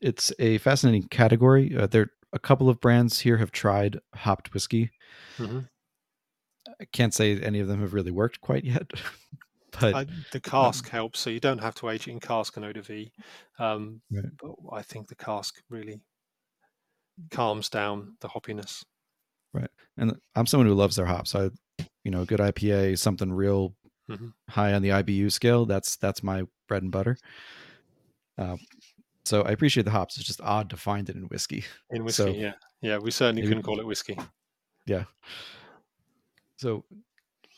[0.00, 1.76] it's a fascinating category.
[1.76, 4.90] Uh, there, a couple of brands here have tried hopped whiskey.
[5.36, 5.60] hmm
[6.80, 8.90] I can't say any of them have really worked quite yet,
[9.80, 12.64] but I, the cask helps, so you don't have to age it in cask and
[12.66, 13.10] eau de vie.
[13.58, 14.24] Um, Right.
[14.40, 16.00] But I think the cask really
[17.30, 18.84] calms down the hoppiness.
[19.52, 21.34] Right, and I'm someone who loves their hops.
[21.34, 21.50] I,
[22.04, 23.74] you know, a good IPA, something real
[24.10, 24.32] Mhm.
[24.50, 25.64] high on the IBU scale.
[25.64, 27.16] That's that's my bread and butter.
[28.36, 28.56] Uh,
[29.24, 30.16] so I appreciate the hops.
[30.18, 31.64] It's just odd to find it in whiskey.
[31.90, 32.54] In whiskey, So- yeah.
[32.82, 34.18] Yeah, we certainly Maybe- couldn't call it whiskey.
[34.86, 35.04] Yeah.
[36.58, 36.84] So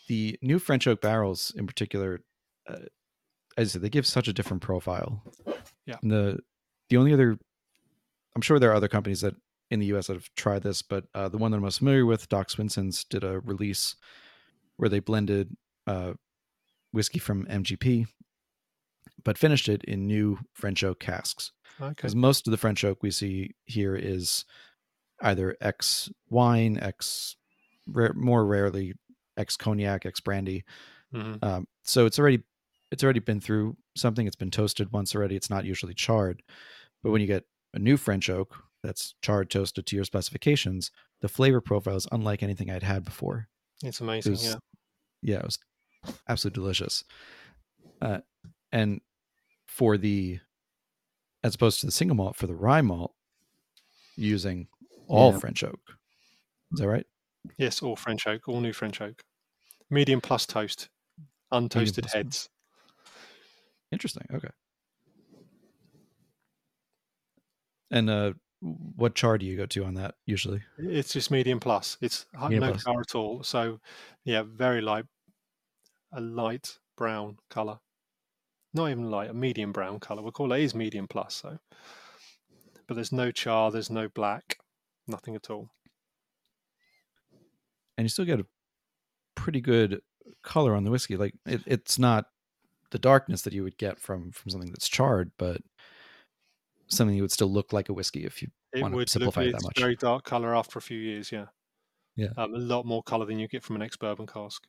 [0.08, 2.20] the new French oak barrels, in particular,
[2.68, 2.76] uh,
[3.56, 5.22] as I said, they give such a different profile.
[5.86, 5.96] Yeah.
[6.02, 6.38] And the
[6.88, 7.38] the only other,
[8.34, 9.34] I'm sure there are other companies that
[9.70, 10.06] in the U.S.
[10.06, 13.02] that have tried this, but uh, the one that I'm most familiar with, Doc Swinson's,
[13.02, 13.96] did a release
[14.76, 15.56] where they blended
[15.88, 16.12] uh,
[16.92, 18.06] whiskey from MGP,
[19.24, 21.50] but finished it in new French oak casks
[21.80, 21.90] Okay.
[21.90, 24.44] because most of the French oak we see here is
[25.20, 27.34] either ex wine, ex
[27.88, 28.94] rare, more rarely
[29.36, 30.64] ex cognac, ex brandy.
[31.12, 32.42] hmm Um, so it's already
[32.92, 34.26] it's already been through something.
[34.26, 35.34] It's been toasted once already.
[35.36, 36.42] It's not usually charred,
[37.02, 41.28] but when you get a new French oak that's charred, toasted to your specifications, the
[41.28, 43.48] flavor profile is unlike anything I'd had before.
[43.82, 44.56] It's amazing, was- yeah.
[45.22, 45.58] Yeah, it was
[46.28, 47.02] absolutely delicious.
[48.00, 48.18] Uh,
[48.70, 49.00] and
[49.66, 50.38] for the,
[51.42, 53.12] as opposed to the single malt, for the rye malt,
[54.16, 54.68] using
[55.08, 55.38] all Yeah.
[55.38, 55.80] French oak.
[56.72, 57.06] Is that right?
[57.58, 59.22] Yes, all French oak, all new French oak.
[59.90, 60.88] Medium plus toast,
[61.52, 62.48] untoasted plus- heads.
[63.92, 64.26] Interesting.
[64.34, 64.48] Okay.
[67.90, 70.62] And uh, what char do you go to on that usually?
[70.78, 71.96] It's just medium plus.
[72.00, 72.84] It's hu- Medium no plus.
[72.84, 73.42] char at all.
[73.42, 73.80] So,
[74.24, 75.04] yeah, very light,
[76.12, 77.78] a light brown color.
[78.74, 80.22] Not even light, a medium brown color.
[80.22, 81.36] We'll call it is medium plus.
[81.36, 81.58] So,
[82.88, 84.58] but there's no char, there's no black,
[85.06, 85.70] nothing at all
[87.96, 88.46] and you still get a
[89.34, 90.00] pretty good
[90.42, 91.16] color on the whiskey.
[91.16, 92.26] Like it, it's not
[92.90, 95.60] the darkness that you would get from from something that's charred, but
[96.88, 99.42] something that would still look like a whiskey if you it want would to simplify
[99.42, 99.78] look, it that much.
[99.78, 101.46] Very dark color after a few years, yeah,
[102.16, 104.64] yeah, um, a lot more color than you get from an ex bourbon cask.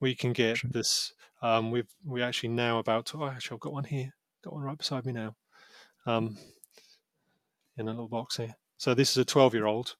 [0.00, 1.12] We can get this.
[1.40, 3.06] Um, we've we actually now about.
[3.06, 4.14] To, oh, actually, I've got one here.
[4.42, 5.36] Got one right beside me now.
[6.06, 6.36] Um,
[7.76, 8.54] in a little box here.
[8.76, 9.96] So this is a twelve year old.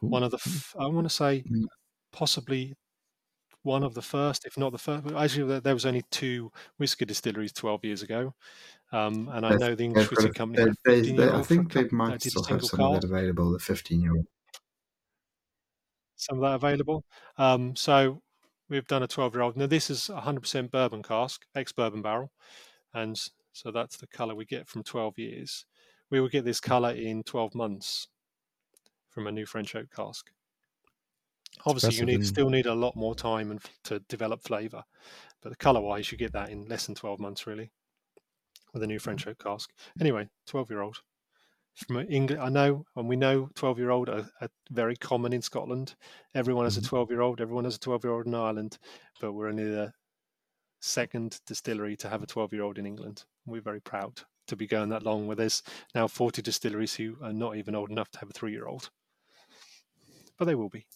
[0.00, 0.38] One of the.
[0.38, 1.64] F- I want to say mm
[2.12, 2.74] possibly
[3.62, 5.06] one of the first, if not the first.
[5.14, 8.34] Actually, there was only two whiskey distilleries 12 years ago,
[8.92, 10.72] um, and I, know the English whiskey company.
[10.84, 13.04] They, they, they, I think they might still have some card.
[13.04, 13.52] of that available.
[13.52, 14.26] The 15 year old.
[16.16, 17.04] Some of that available.
[17.38, 18.22] Um, so
[18.68, 19.56] we've done a 12 year old.
[19.56, 22.32] Now this is 100% bourbon cask, ex bourbon barrel,
[22.94, 23.20] and
[23.52, 25.66] so that's the color we get from 12 years.
[26.10, 28.08] We will get this color in 12 months
[29.10, 30.30] from a new French oak cask.
[31.66, 34.84] Obviously, you need still need a lot more time and to develop flavour,
[35.42, 37.70] but the colour wise, you get that in less than twelve months, really,
[38.72, 39.02] with a new mm.
[39.02, 39.70] French oak cask.
[40.00, 40.98] Anyway, twelve year old
[41.74, 42.42] from England.
[42.42, 45.94] I know, and we know, twelve year old are, are, very common in Scotland.
[46.34, 46.86] Everyone has mm-hmm.
[46.86, 47.40] a twelve year old.
[47.40, 48.78] Everyone has a twelve year old in Ireland,
[49.20, 49.92] but we're only the
[50.80, 53.24] second distillery to have a twelve year old in England.
[53.46, 55.26] We're very proud to be going that long.
[55.26, 55.62] Where there's
[55.94, 58.90] now forty distilleries who are not even old enough to have a three year old,
[60.38, 60.86] but they will be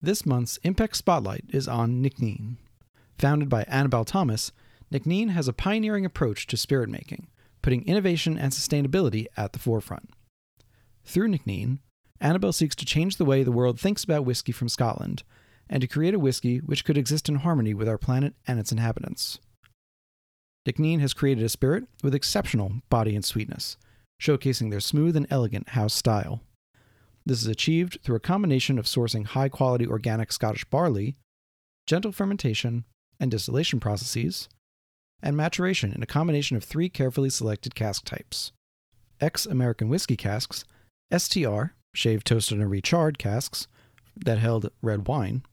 [0.00, 2.56] this month's Impex Spotlight is on Nc'nean.
[3.18, 4.52] Founded by Annabel Thomas,
[4.92, 7.28] Nc'nean has a pioneering approach to spirit making,
[7.62, 10.10] putting innovation and sustainability at the forefront.
[11.04, 11.78] Through Nc'nean,
[12.20, 15.22] Annabel seeks to change the way the world thinks about whiskey from Scotland
[15.68, 18.72] and to create a whiskey which could exist in harmony with our planet and its
[18.72, 19.38] inhabitants.
[20.66, 23.76] Nc'nean has created a spirit with exceptional body and sweetness,
[24.20, 26.42] showcasing their smooth and elegant house style.
[27.24, 31.16] This is achieved through a combination of sourcing high quality organic Scottish barley,
[31.86, 32.84] gentle fermentation
[33.20, 34.48] and distillation processes,
[35.22, 38.52] and maturation in a combination of three carefully selected cask types
[39.20, 40.64] ex American whiskey casks,
[41.16, 43.68] STR, shaved, toasted, and recharred casks
[44.16, 45.44] that held red wine,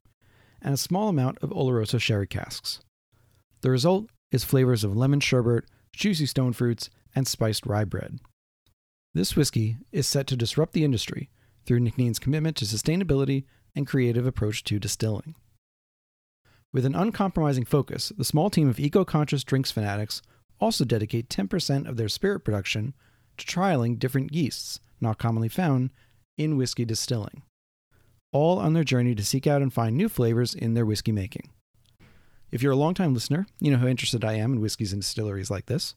[0.62, 2.80] and a small amount of Oloroso sherry casks.
[3.62, 8.20] The result is flavors of lemon sherbet, juicy stone fruits, and spiced rye bread.
[9.14, 11.30] This whiskey is set to disrupt the industry
[11.70, 13.44] through Nc'nean's commitment to sustainability
[13.76, 15.36] and creative approach to distilling.
[16.74, 20.24] With an uncompromising focus, the small team of eco conscious drinks fanatics
[20.60, 22.96] also dedicate 10% of their spirit production
[23.38, 25.92] to trialing different yeasts not commonly found
[26.40, 27.44] in whiskey distilling,
[28.32, 31.52] all on their journey to seek out and find new flavors in their whiskey making.
[32.52, 35.52] If you're a longtime listener, you know how interested I am in whiskeys and distilleries
[35.52, 35.94] like this,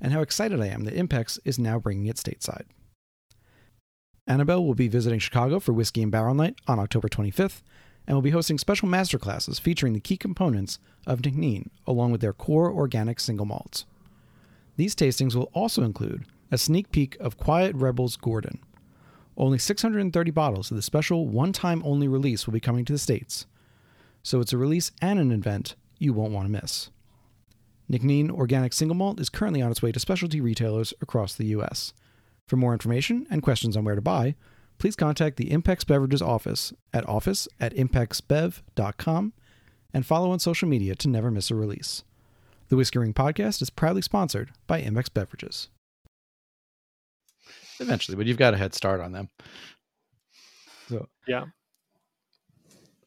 [0.00, 2.64] and how excited I am that Impex is now bringing it stateside.
[4.26, 7.62] Annabel will be visiting Chicago for Whiskey and Barrel Night on October 25th
[8.06, 12.32] and will be hosting special masterclasses featuring the key components of Nc'nean, along with their
[12.32, 13.86] core organic single malts.
[14.76, 18.58] These tastings will also include a sneak peek of Quiet Rebels Gordon.
[19.36, 22.98] Only 630 bottles of the special one time only release will be coming to the
[22.98, 23.46] States,
[24.22, 26.90] so it's a release and an event you won't want to miss.
[27.90, 31.92] Nc'nean Organic Single Malt is currently on its way to specialty retailers across the U.S.
[32.50, 34.34] For more information and questions on where to buy,
[34.78, 39.32] please contact the Impex Beverages office at office at impexbev.com
[39.94, 42.02] and follow on social media to never miss a release.
[42.68, 45.68] The Whiskey Ring podcast is proudly sponsored by Impex Beverages.
[47.78, 49.28] Eventually, but you've got a head start on them.
[50.88, 51.44] So yeah,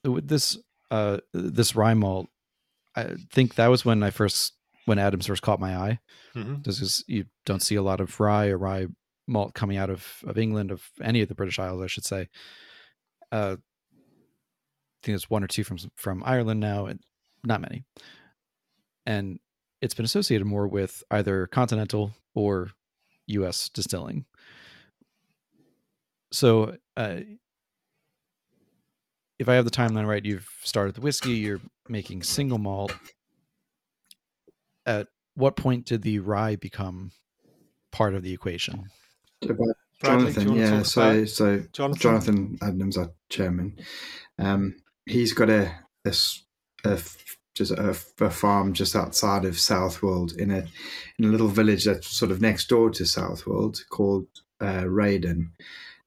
[0.05, 0.57] with this
[0.89, 2.29] uh, this rye malt,
[2.95, 4.53] I think that was when I first
[4.85, 5.99] when Adnams first caught my eye,
[6.33, 6.55] mm-hmm.
[6.55, 8.87] because you don't see a lot of rye or rye
[9.28, 12.30] malt coming out of, of England, of any of the British Isles, I should say.
[13.32, 16.99] Uh, I think there's one or two from from Ireland now, and
[17.43, 17.84] not many.
[19.05, 19.39] And
[19.82, 22.71] it's been associated more with either continental or
[23.28, 23.69] U.S.
[23.69, 24.26] distilling.
[26.32, 27.19] So, uh,
[29.39, 31.59] if I have the timeline right, you've started the whiskey, you're
[31.89, 32.95] making single malt.
[34.86, 37.11] At what point did the rye become
[37.91, 38.89] part of the equation?
[39.49, 40.83] About Bradley, Jonathan, yeah.
[40.83, 41.99] So, so Jonathan?
[41.99, 43.77] Jonathan Adnams, our chairman,
[44.37, 44.75] um,
[45.05, 45.71] he's got a,
[46.05, 46.15] a,
[46.85, 46.99] a
[47.55, 47.89] just a,
[48.19, 50.65] a, farm just outside of Southwold in a
[51.19, 54.27] in a little village that's sort of next door to Southwold called
[54.59, 55.51] uh, Reydon,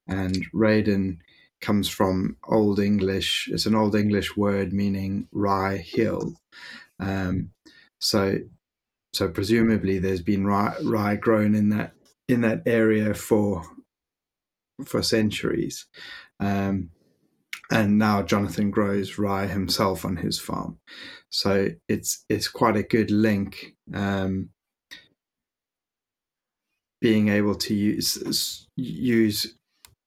[0.08, 1.18] and Reydon
[1.60, 3.48] comes from Old English.
[3.52, 6.34] It's an Old English word meaning rye hill.
[7.00, 7.50] Um,
[7.98, 8.38] so,
[9.12, 11.92] so presumably there's been rye, rye grown in that
[12.28, 13.62] in that area for
[14.84, 15.86] for centuries.
[16.40, 16.90] Um,
[17.70, 20.78] and now Jonathan grows rye himself on his farm,
[21.30, 23.74] so it's it's quite a good link.
[23.92, 24.50] Um,
[27.00, 29.54] being able to use use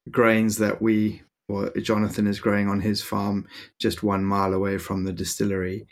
[0.09, 3.47] grains that we or Jonathan is growing on his farm
[3.79, 5.87] just one mile away from the distillery,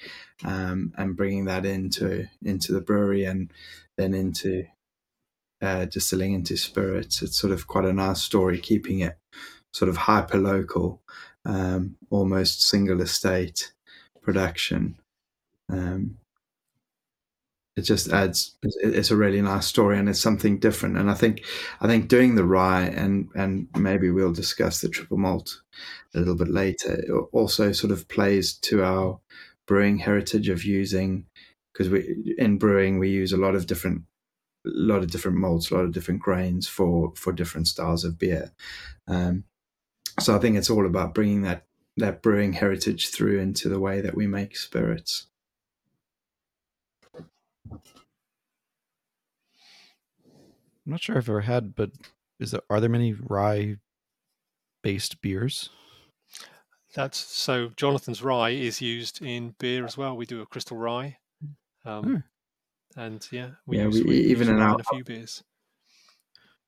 [0.46, 3.52] um, and bringing that into into the brewery and
[3.98, 4.66] then into
[5.62, 7.22] uh, distilling into spirits.
[7.22, 9.18] It's sort of quite a nice story, keeping it
[9.72, 11.02] sort of hyper local,
[11.46, 13.74] um, almost single estate
[14.22, 15.00] production.
[15.70, 16.18] Um,
[17.76, 18.58] it just adds.
[18.64, 20.98] It's a really nice story, and it's something different.
[20.98, 21.46] And I think,
[21.80, 25.62] I think doing the rye, and and maybe we'll discuss the triple malt
[26.16, 26.94] a little bit later.
[26.94, 29.20] It also sort of plays to our
[29.68, 31.26] brewing heritage of using
[31.72, 34.02] because we in brewing we use a lot of different
[34.74, 38.52] lot of different malts, a lot of different grains for for different styles of beer.
[39.08, 39.44] Um,
[40.20, 41.66] so I think it's all about bringing that
[41.98, 45.28] that brewing heritage through into the way that we make spirits.
[50.88, 51.92] I'm not sure I've ever had, but
[52.40, 53.78] is there are there many rye
[54.82, 55.70] based beers?
[56.94, 57.70] That's so.
[57.76, 60.16] Jonathan's rye is used in beer as well.
[60.16, 61.18] We do a crystal rye,
[61.86, 62.16] um, Hmm.
[62.98, 65.44] And yeah, we Yeah, use, we- we even in our- in a few beers.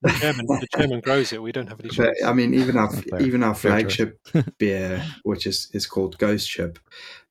[0.01, 1.41] The chairman, the chairman grows it.
[1.41, 2.15] We don't have any But.
[2.23, 4.17] I mean, even our even our flagship
[4.57, 6.79] beer, which is is called Ghost Ship,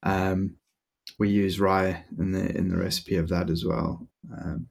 [0.03, 0.59] um,
[1.19, 4.07] we use rye in the in the recipe of that as well.
[4.31, 4.69] Um,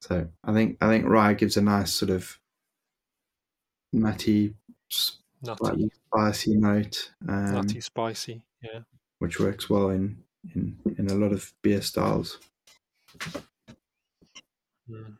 [0.00, 2.40] so I think I think rye gives a nice sort of
[3.92, 4.54] nutty,
[5.42, 8.42] Nutty, slightly spicy note, um, nutty, spicy.
[8.60, 8.80] Yeah.
[9.20, 12.38] which works well in, in in a lot of beer styles.
[14.88, 15.16] Mm.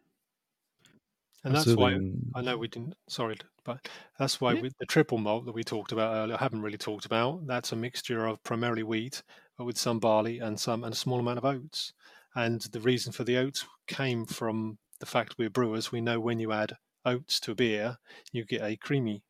[1.45, 2.01] And that's why
[2.35, 2.95] I know we didn't.
[3.09, 3.89] Sorry, but
[4.19, 4.63] that's why Yeah.
[4.63, 7.47] with the triple malt that we talked about earlier, I haven't really talked about.
[7.47, 9.23] That's a mixture of primarily wheat,
[9.57, 11.93] but with some barley and some and a small amount of oats.
[12.35, 15.93] And the reason for the oats came from the fact we're brewers.
[15.93, 17.99] We know when you add oats to a beer,
[18.33, 19.23] you get a creamy,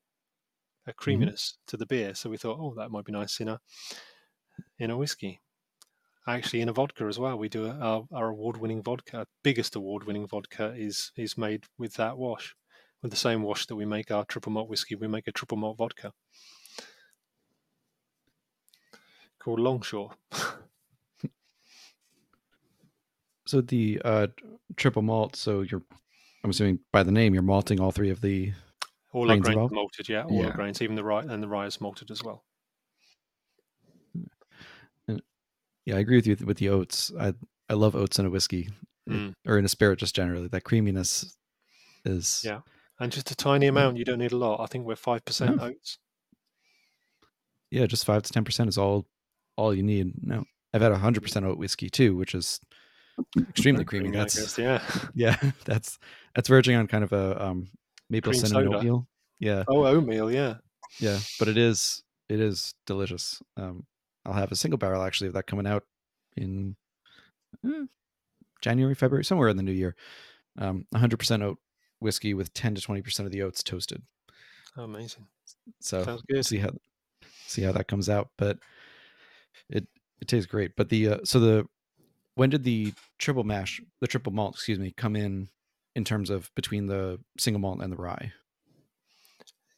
[0.86, 2.14] a creaminess to the beer.
[2.14, 3.60] So we thought, oh, that might be nice in a
[4.78, 5.40] in a whiskey.
[6.28, 7.38] Actually, in a vodka as well.
[7.38, 9.26] We do a, our, our award-winning vodka.
[9.44, 12.54] Biggest award-winning vodka is is made with that wash,
[13.02, 14.96] with the same wash that we make our triple malt whiskey.
[14.96, 16.12] We make a triple malt vodka
[19.38, 20.12] called Longshore.
[23.46, 24.26] So the uh,
[24.76, 25.36] triple malt.
[25.36, 25.82] So you're,
[26.42, 28.52] I'm assuming by the name, you're malting all three of the.
[29.12, 29.74] All our Grains grains are involved?
[29.74, 30.24] malted, yeah.
[30.24, 30.46] All Yeah.
[30.46, 32.44] our grains, even the rye and the rye is malted as well.
[35.86, 37.10] Yeah, I agree with you with, the oats.
[37.18, 37.32] I
[37.70, 38.68] I love oats in a whiskey
[39.08, 39.34] Mm.
[39.46, 40.48] or in a spirit just generally.
[40.48, 41.36] That creaminess
[42.04, 42.60] is Yeah.
[42.98, 43.96] And just a tiny amount.
[43.98, 44.60] You don't need a lot.
[44.60, 45.98] I think we're five percent oats.
[47.70, 49.06] yeah, just five to ten percent is all
[49.56, 50.12] all you need.
[50.22, 52.60] No, I've had a hundred percent oat whiskey too, which is
[53.38, 54.04] extremely creamy.
[54.10, 54.82] Creamy, That's guess, yeah.
[55.14, 55.98] yeah, that's
[56.34, 57.68] that's verging on kind of a um,
[58.10, 58.76] maple Cream cinnamon soda.
[58.78, 59.08] oatmeal.
[59.38, 60.54] Yeah, Oh, oatmeal, yeah.
[60.98, 63.40] yeah, but it is it is delicious.
[63.56, 63.84] Um,
[64.26, 65.84] I'll have a single barrel actually of that coming out
[66.36, 66.76] in
[67.64, 67.84] eh,
[68.60, 69.94] January, February, somewhere in the new year.
[70.58, 71.58] Um, 100% oat
[72.00, 74.02] whiskey with 10 to 20% of the oats toasted.
[74.76, 75.26] Oh, amazing.
[75.80, 76.44] So Sounds good.
[76.44, 76.70] see how
[77.46, 78.58] see how that comes out, but
[79.70, 79.86] it
[80.20, 80.76] it tastes great.
[80.76, 81.66] But the uh, so the
[82.34, 85.48] when did the triple mash, the triple malt, excuse me, come in
[85.94, 88.32] in terms of between the single malt and the rye?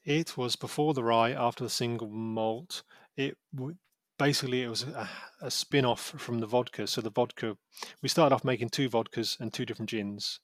[0.04, 2.82] It was before the rye, after the single malt.
[3.16, 3.76] It w-
[4.18, 5.08] basically it was a,
[5.40, 6.86] a spin off from the vodka.
[6.86, 7.56] So the vodka,
[8.02, 10.40] we started off making two vodkas and two different gins,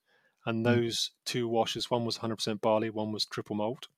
[0.47, 0.65] and Mm.
[0.65, 3.89] those two washes, one was 100% barley, one was triple malt.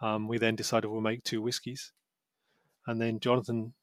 [0.00, 1.92] Um, we then decided we'll make two whiskies,
[2.86, 3.74] and then Jonathan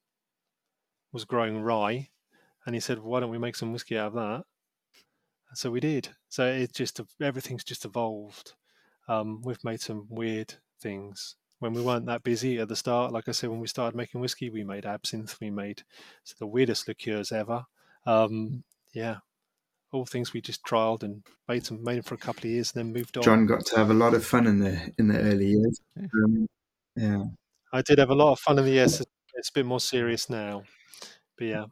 [1.14, 2.10] was growing rye,
[2.66, 4.46] and he said, "Why don't we make some whiskey out of that?"
[5.50, 6.16] And so we did.
[6.30, 8.56] So it just everything's just evolved.
[9.08, 13.14] Um, we've made some weird things when we weren't that busy at the start.
[13.14, 15.84] Like I said, when we started making whiskey, we made absinthe, we made
[16.38, 17.64] the weirdest liqueurs ever.
[18.06, 19.18] Um, yeah,
[19.94, 22.74] all things we just trialed and made some, made them for a couple of years,
[22.76, 23.24] and then moved on.
[23.24, 25.80] John got to have a lot of fun in the in the early years.
[25.96, 26.06] Yeah.
[26.26, 26.50] Um,
[26.96, 27.24] yeah,
[27.72, 29.02] I did have a lot of fun in the years.
[29.36, 30.64] It's a bit more serious now,
[31.38, 31.66] but yeah.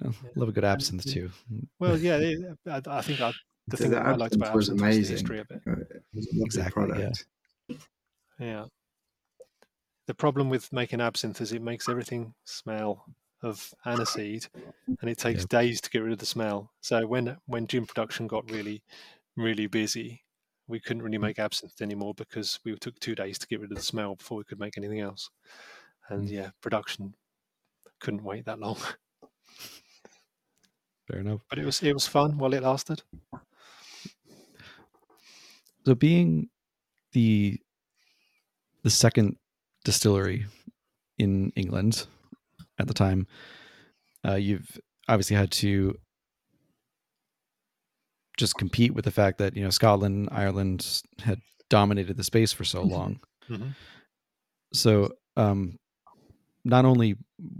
[0.00, 1.30] Well, Love a good absinthe too.
[1.78, 3.36] Well, yeah, it- I, I think I, the
[3.68, 5.14] The- thing the that I liked absinthe about was absinthe was the amazing.
[5.16, 5.62] history of it.
[5.66, 7.00] Uh, it was Exactly, product.
[7.00, 7.24] Yeah.
[10.06, 13.06] The problem with making absinthe is it makes everything smell
[13.42, 14.50] of aniseed,
[15.00, 15.46] and it takes Yep.
[15.46, 16.74] days to get rid of the smell.
[16.82, 18.82] So when when gin production got really,
[19.36, 20.24] really busy,
[20.66, 23.78] we couldn't really make absinthe anymore because we took two days to get rid of
[23.78, 25.30] the smell before we could make anything else.
[26.08, 26.30] And Mm.
[26.30, 27.16] yeah, production
[28.00, 28.78] couldn't wait that long.
[31.06, 31.42] Fair enough.
[31.50, 33.02] But it was it was fun while it lasted.
[35.86, 36.50] So being
[37.12, 37.60] the
[38.82, 39.36] the second
[39.84, 40.46] distillery
[41.18, 42.06] in England
[42.78, 43.26] at the time,
[44.26, 44.78] uh, you've
[45.08, 45.94] obviously had to
[48.36, 52.64] just compete with the fact that you know Scotland, Ireland had dominated the space for
[52.64, 53.20] so long.
[53.48, 53.74] Mhm.
[54.72, 55.78] So, um,
[56.64, 57.16] not only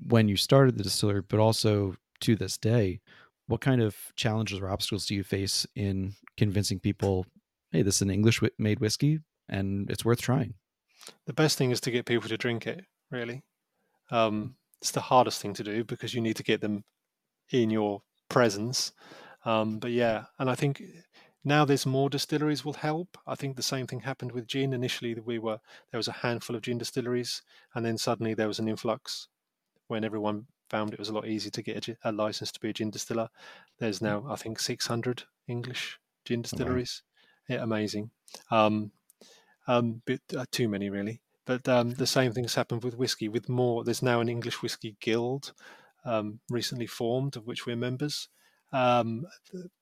[0.07, 3.01] when you started the distillery, but also to this day,
[3.47, 7.27] what kind of challenges or obstacles do you face in convincing people,
[7.73, 10.55] hey, this is an English made whiskey and it's worth trying?
[11.27, 12.85] The best thing is to get people to drink it.
[13.11, 13.43] Really,
[14.11, 16.85] um, it's the hardest thing to do because you need to get them
[17.51, 18.93] in your presence.
[19.45, 20.83] Um, but yeah, and I think
[21.45, 23.17] now there's more distilleries will help.
[23.27, 24.73] I think the same thing happened with gin.
[24.73, 25.59] Initially, we were
[25.91, 27.43] there was a handful of gin distilleries,
[27.75, 29.29] and then suddenly there was an influx
[29.89, 32.71] when everyone found it was a lot easier to get a, a license to be
[32.71, 33.29] a gin distiller.
[33.79, 37.03] There's now I think 600 English gin distilleries.
[37.49, 38.11] Yeah, amazing.
[38.51, 38.93] Um,
[39.67, 41.21] um, uh, too many really.
[41.47, 43.29] But um, the same thing's happened with whiskey.
[43.29, 45.53] With more, there's now an English whiskey guild
[46.05, 48.29] um, recently formed, of which we're members,
[48.73, 49.27] um,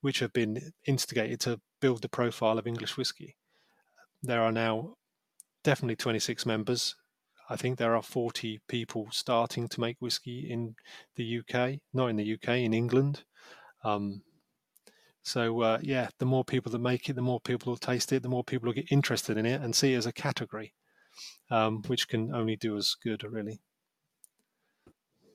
[0.01, 3.35] which have been instigated to build the profile of English whiskey.
[4.23, 4.95] There are now
[5.63, 6.95] definitely 26 members.
[7.49, 10.75] I think there are 40 people starting to make whiskey in
[11.15, 13.23] the UK, not in the UK, in England.
[13.83, 14.21] Um,
[15.23, 18.23] so uh, yeah, the more people that make it, the more people will taste it,
[18.23, 20.73] the more people will get interested in it and see it as a category,
[21.51, 23.59] um, which can only do us good, really.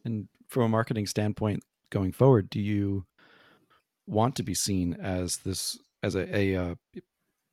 [0.05, 3.07] And from a marketing standpoint, going forward, do you
[4.07, 6.75] want to be seen as this as a, a uh,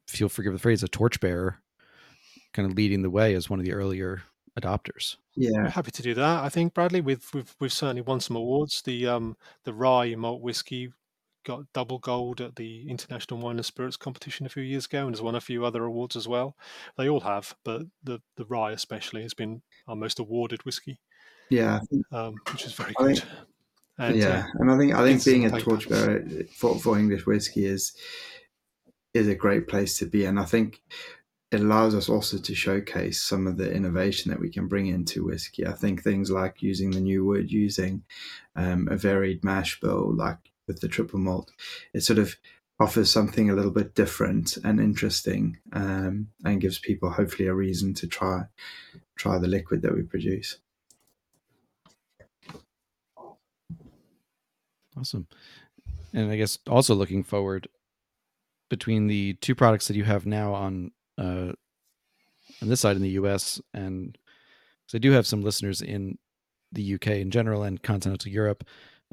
[0.07, 1.57] if you'll forgive the phrase, a torchbearer,
[2.53, 4.23] kind of leading the way as one of the earlier
[4.59, 5.15] adopters?
[5.35, 6.43] Yeah, We're happy to do that.
[6.43, 8.81] I think Bradley, we've we've, we've certainly won some awards.
[8.81, 10.91] The um, the rye malt whiskey
[11.43, 15.15] got double gold at the International Wine and Spirits competition a few years ago, and
[15.15, 16.55] has won a few other awards as well.
[16.97, 20.99] They all have, but the the rye especially has been our most awarded whiskey,
[21.49, 21.79] yeah,
[22.11, 23.17] um, which is very I good.
[23.19, 23.29] think-
[23.97, 24.45] And yeah.
[24.47, 26.23] uh, and I think I think being a torchbearer
[26.55, 27.93] for, for English whiskey is
[29.13, 30.81] is a great place to be, and I think
[31.51, 35.25] it allows us also to showcase some of the innovation that we can bring into
[35.25, 35.67] whiskey.
[35.67, 38.03] I think things like using the new wood, using
[38.55, 40.37] um, a varied mash bill, like
[40.71, 41.51] with the triple malt,
[41.93, 42.35] it sort of
[42.79, 47.93] offers something a little bit different and interesting, um, and gives people hopefully a reason
[47.95, 48.43] to try
[49.17, 50.57] try the liquid that we produce.
[54.97, 55.27] Awesome.
[56.13, 57.67] And I guess also looking forward
[58.69, 61.51] between the two products that you have now on uh,
[62.61, 63.61] on this side in the U.S.
[63.73, 64.17] and
[64.87, 66.17] so I do have some listeners in
[66.71, 68.63] the UK in general and continental Europe,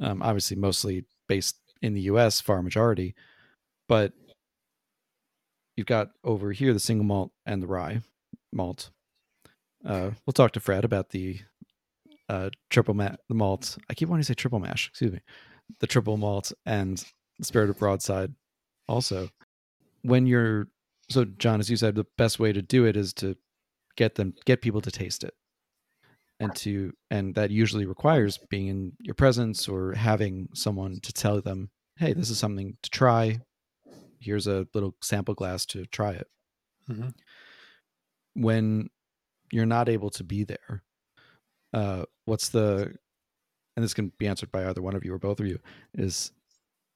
[0.01, 2.41] um, obviously mostly based in the U.S.
[2.41, 3.15] far majority,
[3.89, 4.13] but
[5.77, 8.01] you've got over here the single malt and the rye
[8.53, 8.91] malt.
[9.85, 11.41] Uh, we'll talk to Fred about the
[12.29, 13.79] uh, triple ma- the malt.
[13.89, 14.89] I keep wanting to say triple mash.
[14.89, 15.21] Excuse me
[15.81, 17.05] the triple malt and
[17.39, 18.33] the spirit of broadside
[18.89, 19.29] also
[20.03, 20.69] when you're
[21.11, 23.37] so john as you said the best way to do it is to
[23.97, 25.35] get them get people to taste it
[26.41, 31.41] and to and that usually requires being in your presence or having someone to tell
[31.41, 33.39] them hey this is something to try
[34.21, 36.27] here's a little sample glass to try it
[36.89, 37.13] Mhm.
[38.35, 38.89] when
[39.53, 40.83] you're not able to be there
[41.73, 42.95] uh what's the
[43.77, 45.59] and this can be answered by either one of you or both of you
[45.95, 46.33] is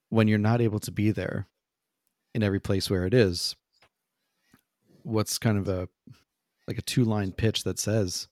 [0.08, 1.46] when you're not able to be there
[2.34, 3.56] in every place where it is
[5.02, 5.88] what's kind of a
[6.68, 8.28] like a two line pitch that says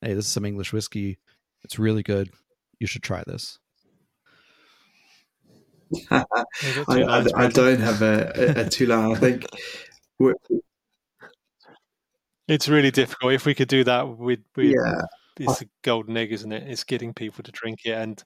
[0.00, 1.18] hey this is some english whiskey
[1.62, 2.30] it's really good
[2.78, 3.58] you should try this
[6.10, 6.24] I,
[6.88, 9.12] I, I don't have a, a, a two line.
[9.12, 9.46] I think
[12.48, 13.32] It's really difficult.
[13.32, 15.02] If we could do that, we'd, we'd yeah,
[15.38, 16.68] it's a golden egg, isn't it?
[16.68, 18.22] It's getting people to drink it, and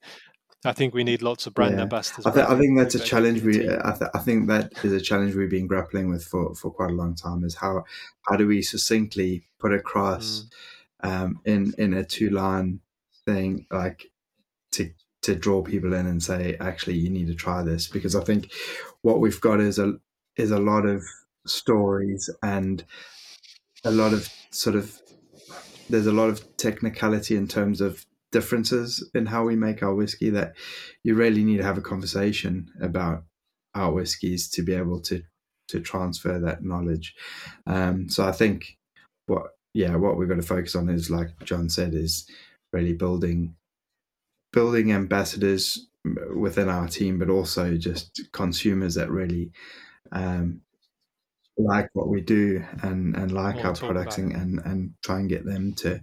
[0.64, 1.82] I think we need lots of brand Yeah.
[1.82, 2.26] ambassadors.
[2.26, 3.42] I, th- I think that's a We've got to challenge.
[3.42, 6.70] We, I, th- I, think that is a challenge we've been grappling with for, for
[6.70, 7.44] quite a long time.
[7.44, 7.84] Is how
[8.28, 10.52] how do we succinctly put across mm.
[11.02, 12.80] Um, in in a two line
[13.24, 14.10] thing like
[14.72, 14.90] to
[15.22, 18.50] to draw people in and say actually you need to try this because I think
[19.02, 19.94] what we've got is a
[20.36, 21.04] is a lot of
[21.46, 22.84] stories and
[23.84, 25.00] a lot of sort of
[25.88, 30.30] there's a lot of technicality in terms of differences in how we make our whiskey
[30.30, 30.54] that
[31.02, 33.24] you really need to have a conversation about
[33.74, 35.22] our whiskies to be able to
[35.68, 37.14] to transfer that knowledge.
[37.64, 38.76] Um, so I think
[39.26, 42.26] what yeah what we've got to focus on is like John said is
[42.72, 43.54] really building
[44.52, 45.86] building ambassadors
[46.34, 49.52] within our team, but also just consumers that really
[50.12, 50.62] um,
[51.56, 55.28] like what we do and, and like Wanna our products and, and, and try and
[55.28, 56.02] get them to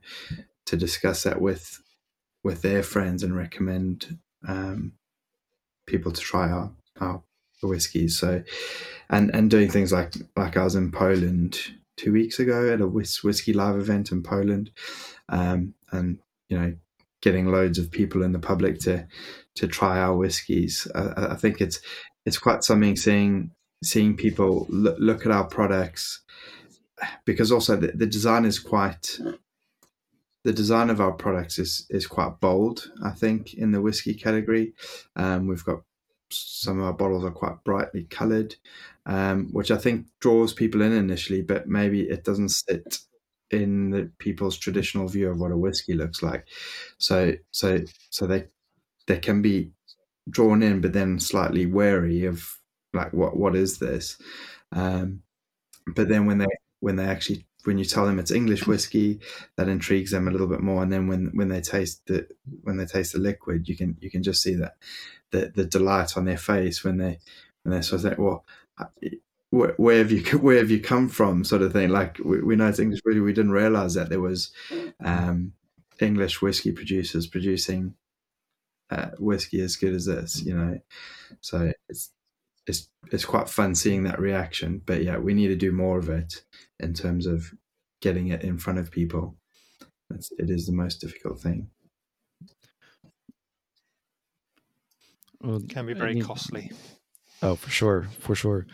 [0.67, 1.81] to discuss that with
[2.43, 4.93] with their friends and recommend um,
[5.87, 7.23] people to try our, our
[7.63, 8.17] whiskies.
[8.19, 8.43] So,
[9.09, 11.57] and and doing things like like I was in Poland
[11.97, 14.71] two weeks ago at a whis- whiskey live event in Poland,
[15.29, 16.19] um, and
[16.49, 16.73] you know,
[17.21, 19.07] getting loads of people in the public to
[19.55, 20.87] to try our whiskies.
[20.95, 21.81] I, I think it's
[22.25, 23.51] it's quite something seeing
[23.83, 26.23] seeing people look, look at our products
[27.25, 29.19] because also the, the design is quite
[30.43, 32.91] the design of our products is is quite bold.
[33.03, 34.73] I think in the whiskey category,
[35.15, 35.81] um, we've got
[36.31, 38.55] some of our bottles are quite brightly coloured,
[39.05, 42.99] um, which I think draws people in initially, but maybe it doesn't sit
[43.49, 46.47] in the people's traditional view of what a whiskey looks like.
[46.97, 48.47] So so so they
[49.07, 49.71] they can be
[50.29, 52.59] drawn in, but then slightly wary of
[52.93, 54.21] like what what is this.
[54.71, 55.23] Um,
[55.95, 56.47] but then when they
[56.81, 59.19] when they actually when you tell them it's English whiskey,
[59.57, 60.81] that intrigues them a little bit more.
[60.81, 62.25] And then when when they taste the
[62.63, 64.77] when they taste the liquid, you can you can just see that
[65.31, 67.19] the the delight on their face when they
[67.63, 68.45] when they sort of think, well,
[69.49, 71.89] where, where, have you where have you come from, sort of thing.
[71.89, 74.51] Like we, we know it's English whiskey, we didn't realize that there was
[75.03, 75.51] um,
[75.99, 77.95] English whiskey producers producing
[78.89, 80.79] uh, whiskey as good as this, you know.
[81.41, 82.11] So it's
[82.67, 84.81] it's it's quite fun seeing that reaction.
[84.85, 86.43] But yeah, we need to do more of it
[86.79, 87.51] in terms of
[88.01, 89.37] getting it in front of people.
[90.13, 91.69] It's, it is the most difficult thing.
[95.41, 96.71] Well, can be very I mean, costly.
[97.41, 98.65] Oh, for sure, for sure.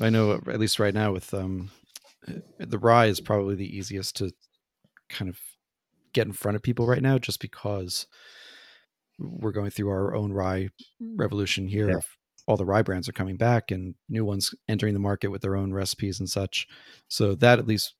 [0.00, 1.70] I know at least right now with um,
[2.58, 4.32] the rye is probably the easiest to
[5.08, 5.38] kind of
[6.12, 8.06] get in front of people right now, just because
[9.18, 10.70] we're going through our own rye
[11.00, 11.90] revolution here.
[11.90, 12.00] Yeah.
[12.48, 15.54] All the rye brands are coming back, and new ones entering the market with their
[15.54, 16.66] own recipes and such.
[17.06, 17.94] So that at least,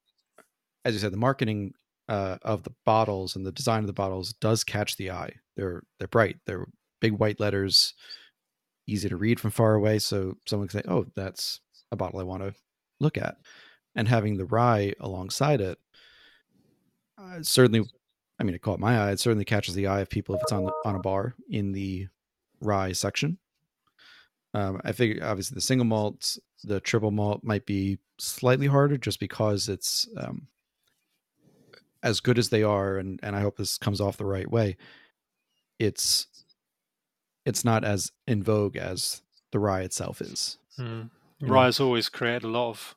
[0.85, 1.75] as you said, the marketing
[2.09, 5.35] uh, of the bottles and the design of the bottles does catch the eye.
[5.57, 6.39] They're they're bright.
[6.47, 6.67] They're
[7.01, 7.95] big white letters,
[8.89, 10.01] easy to read from far away.
[10.01, 11.61] So someone can say, "Oh, that's
[11.93, 12.55] a bottle I want to
[12.99, 13.37] look at."
[13.95, 15.79] And having the rye alongside it
[17.19, 17.89] uh, certainly,
[18.39, 19.11] I mean, it caught my eye.
[19.11, 21.73] It certainly catches the eye of people if it's on the, on a bar in
[21.73, 22.07] the
[22.61, 23.39] rye section.
[24.55, 29.21] Um, I think obviously the single malts, the triple malt might be slightly harder just
[29.21, 30.49] because it's um,
[32.03, 34.77] as good as they are, and and I hope this comes off the right way.
[35.79, 36.27] It's
[37.45, 39.23] it's not as in vogue as
[39.53, 40.59] the rye itself is.
[40.79, 41.11] Mm.
[41.41, 42.97] Rye has always created a lot of,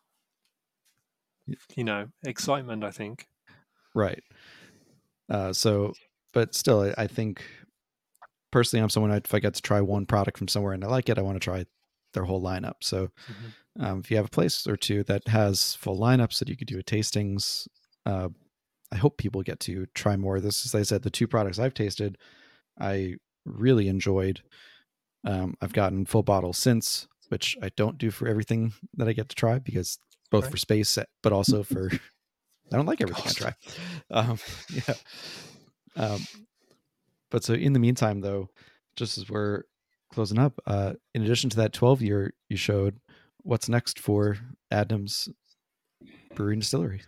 [1.75, 2.83] you know, excitement.
[2.83, 3.27] I think.
[3.93, 4.23] Right.
[5.29, 5.93] Uh, so,
[6.33, 7.43] but still, I, I think
[8.51, 11.09] personally, I'm someone if I get to try one product from somewhere and I like
[11.09, 11.65] it, I want to try
[12.13, 12.75] their whole lineup.
[12.81, 13.83] So, mm-hmm.
[13.83, 16.67] um, if you have a place or two that has full lineups that you could
[16.67, 17.67] do a tastings,
[18.05, 18.29] uh,
[18.91, 20.39] I hope people get to try more.
[20.39, 22.17] This, as I said, the two products I've tasted,
[22.79, 24.41] I really enjoyed.
[25.25, 29.29] Um, I've gotten full bottles since, which I don't do for everything that I get
[29.29, 29.97] to try because
[30.29, 30.51] both right.
[30.51, 31.89] for space, but also for
[32.71, 33.41] I don't like everything Cost.
[33.41, 33.53] I try.
[34.09, 34.39] Um,
[34.87, 34.93] yeah.
[35.95, 36.25] Um,
[37.31, 38.49] but so in the meantime, though,
[38.95, 39.63] just as we're
[40.13, 42.99] closing up, uh, in addition to that 12 year you showed,
[43.41, 44.37] what's next for
[44.71, 45.29] Adnams
[46.35, 47.01] Brewery and Distillery?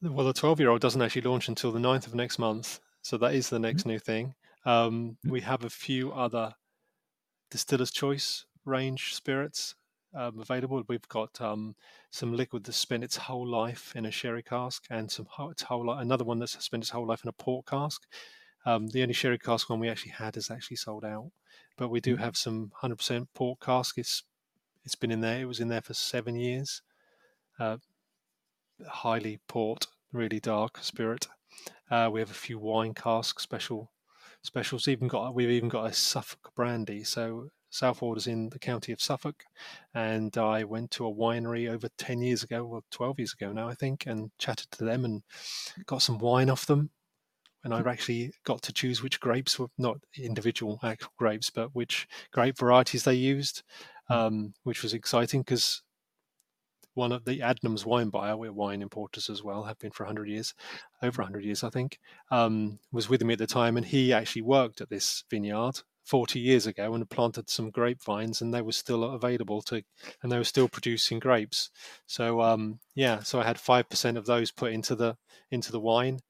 [0.00, 2.80] Well, the 12 year old doesn't actually launch until the 9th of next month.
[3.02, 3.90] So that is the next mm-hmm.
[3.90, 4.34] new thing.
[4.64, 5.30] Um, mm-hmm.
[5.30, 6.54] we have a few other
[7.50, 9.74] distiller's choice range spirits
[10.14, 10.82] um, available.
[10.88, 11.74] We've got um,
[12.10, 15.90] some liquid that's spent its whole life in a sherry cask, and some its whole
[15.90, 18.02] another one that's spent its whole life in a port cask.
[18.66, 21.30] Um, the only sherry cask one we actually had is actually sold out,
[21.76, 22.24] but we do mm-hmm.
[22.24, 23.98] have some 100% port cask.
[23.98, 24.24] It's
[24.84, 25.40] it's been in there.
[25.42, 26.82] It was in there for seven years.
[27.58, 27.76] Uh,
[28.88, 31.28] highly port, really dark spirit.
[31.90, 33.90] Uh, we have a few wine cask special
[34.42, 34.88] specials.
[34.88, 37.04] Even got we've even got a Suffolk brandy.
[37.04, 39.44] So Southwold is in the county of Suffolk,
[39.94, 43.68] and I went to a winery over ten years ago, or twelve years ago now,
[43.68, 45.22] I think, and chatted to them and
[45.86, 46.90] got some wine off them.
[47.62, 52.08] And I actually got to choose which grapes were not individual actual grapes, but which
[52.32, 53.62] grape varieties they used,
[54.08, 54.14] hmm.
[54.14, 55.82] um, which was exciting because
[56.94, 60.28] one of the Adnams wine buyer, we're wine importers as well, have been for 100
[60.28, 60.54] years,
[61.02, 61.98] over 100 years, I think,
[62.30, 63.76] um, was with me at the time.
[63.76, 68.52] And he actually worked at this vineyard 40 years ago and planted some grapevines and
[68.52, 69.82] they were still available to,
[70.22, 71.70] and they were still producing grapes.
[72.06, 75.16] So, um, yeah, so I had 5% of those put into the,
[75.50, 76.20] into the wine.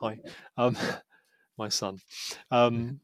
[0.00, 0.18] Hi,
[0.56, 0.76] um,
[1.58, 1.98] my son.
[2.50, 3.00] Um,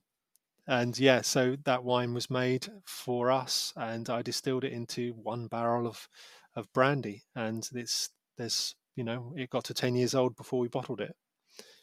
[0.66, 5.46] and yeah, so that wine was made for us, and I distilled it into one
[5.46, 6.08] barrel of
[6.56, 10.68] of brandy, and it's there's you know it got to ten years old before we
[10.68, 11.14] bottled it,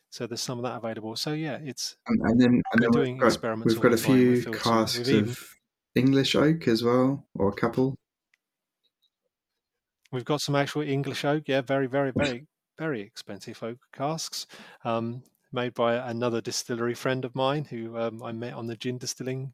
[0.09, 1.15] so there's some of that available.
[1.15, 3.73] So yeah, it's and, and then and then doing got, experiments.
[3.73, 5.57] We've got a few casks of
[5.93, 7.95] English oak as well, or a couple.
[10.11, 12.45] We've got some actual English oak, yeah, very, very, very,
[12.77, 14.47] very expensive oak casks,
[14.83, 18.97] um, made by another distillery friend of mine who um, I met on the gin
[18.97, 19.53] distilling.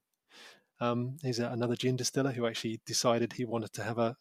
[0.79, 4.15] Um, he's another gin distiller who actually decided he wanted to have a.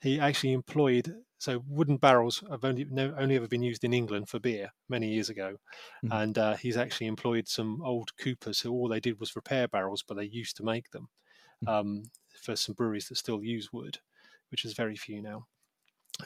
[0.00, 4.30] He actually employed so wooden barrels have only no, only ever been used in England
[4.30, 5.56] for beer many years ago,
[6.02, 6.12] mm-hmm.
[6.12, 10.02] and uh, he's actually employed some old coopers who all they did was repair barrels,
[10.06, 11.08] but they used to make them
[11.66, 12.00] mm-hmm.
[12.42, 13.98] for some breweries that still use wood,
[14.50, 15.46] which is very few now.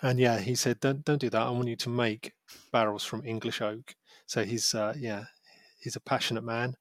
[0.02, 1.46] And yeah, he said, "Don't don't do that.
[1.46, 2.32] I want you to make
[2.72, 3.94] barrels from English oak."
[4.26, 5.24] So he's uh, yeah,
[5.80, 6.76] he's a passionate man,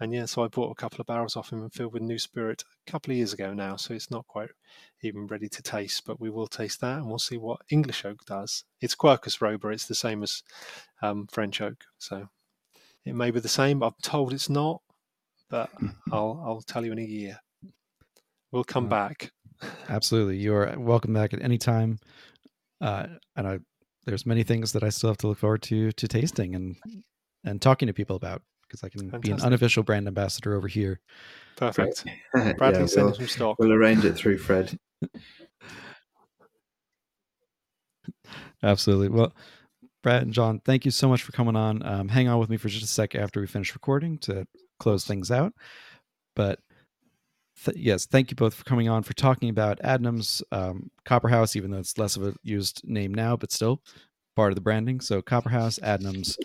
[0.00, 2.18] and yeah, so I bought a couple of barrels off him and filled with new
[2.18, 3.76] spirit a couple of years ago now.
[3.76, 4.50] So it's not quite
[5.02, 8.24] even ready to taste, but we will taste that and we'll see what English oak
[8.24, 8.64] does.
[8.80, 10.42] It's Quercus robur, it's the same as
[11.02, 11.84] um, French oak.
[11.98, 12.28] So
[13.04, 13.82] it may be the same.
[13.82, 14.82] I'm told it's not,
[15.50, 15.70] but
[16.12, 17.40] I'll, I'll tell you in a year.
[18.52, 19.32] We'll come uh, back.
[19.88, 20.36] Absolutely.
[20.36, 21.98] You are welcome back at any time.
[22.80, 23.06] Uh,
[23.36, 23.58] and I,
[24.06, 26.76] there's many things that I still have to look forward to to tasting and
[27.44, 29.22] and talking to people about because I can Fantastic.
[29.22, 31.00] be an unofficial brand ambassador over here.
[31.56, 32.04] Perfect.
[32.32, 33.56] Bradley, yeah, send we'll, some stock.
[33.58, 34.78] We'll arrange it through Fred.
[38.62, 39.08] Absolutely.
[39.08, 39.34] Well,
[40.02, 41.82] Brad and John, thank you so much for coming on.
[41.84, 44.46] Um, hang on with me for just a sec after we finish recording to
[44.78, 45.52] close things out.
[46.36, 46.60] But
[47.64, 51.56] th- yes, thank you both for coming on for talking about Adnams um, Copper House,
[51.56, 53.82] even though it's less of a used name now, but still
[54.36, 55.00] part of the branding.
[55.00, 56.36] So Copper House, Adnams,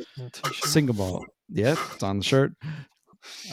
[0.61, 1.25] single malt.
[1.49, 2.53] Yeah, it's on the shirt.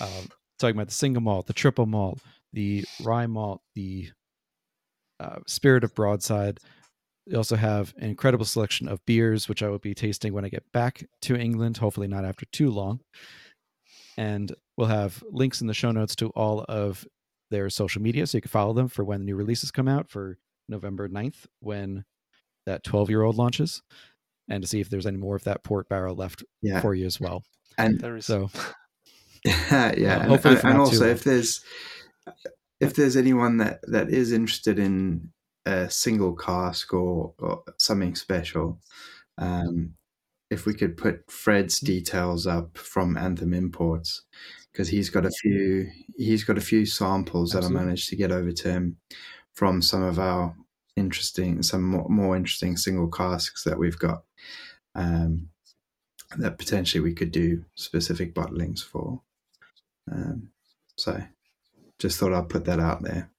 [0.01, 0.23] Uh,
[0.59, 2.21] talking about the single malt, the triple malt,
[2.53, 4.11] the rye malt, the
[5.21, 6.59] uh, spirit of broadside.
[7.27, 10.49] We also have an incredible selection of beers, which I will be tasting when I
[10.49, 13.01] get back to England, hopefully not after too long.
[14.17, 17.07] And we'll have links in the show notes to all of
[17.51, 20.09] their social media so you can follow them for when the new releases come out
[20.09, 22.05] for November 9th when
[22.67, 23.83] that 12 year old launches
[24.49, 26.81] and to see if there's any more of that port barrel left yeah.
[26.81, 27.43] for you as well.
[27.79, 28.51] And there is so
[29.45, 30.17] yeah, yeah.
[30.19, 31.65] Uh, and, and, and also if there's
[32.79, 35.31] if there's anyone that that is interested in
[35.67, 38.81] a single cask or, or something special,
[39.39, 39.95] um,
[40.51, 44.23] if we could put Fred's details up from Anthem Imports,
[44.73, 47.77] because he's got a few he's got a few samples Absolutely.
[47.77, 48.97] that I managed to get over to him
[49.53, 50.55] from some of our
[50.97, 54.23] interesting some more, more interesting single casks that we've got
[54.95, 55.49] um,
[56.39, 59.21] that potentially we could do specific bottlings for.
[60.11, 60.51] Um,
[60.97, 61.21] so
[61.99, 63.31] just thought I'd put that out there.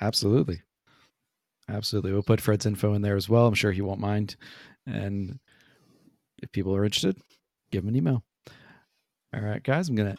[0.00, 0.62] Absolutely.
[1.68, 2.12] Absolutely.
[2.12, 3.46] We'll put Fred's info in there as well.
[3.46, 4.36] I'm sure he won't mind.
[4.86, 5.38] And
[6.42, 7.16] if people are interested,
[7.72, 8.22] give him an email.
[9.34, 10.18] All right, guys, I'm going to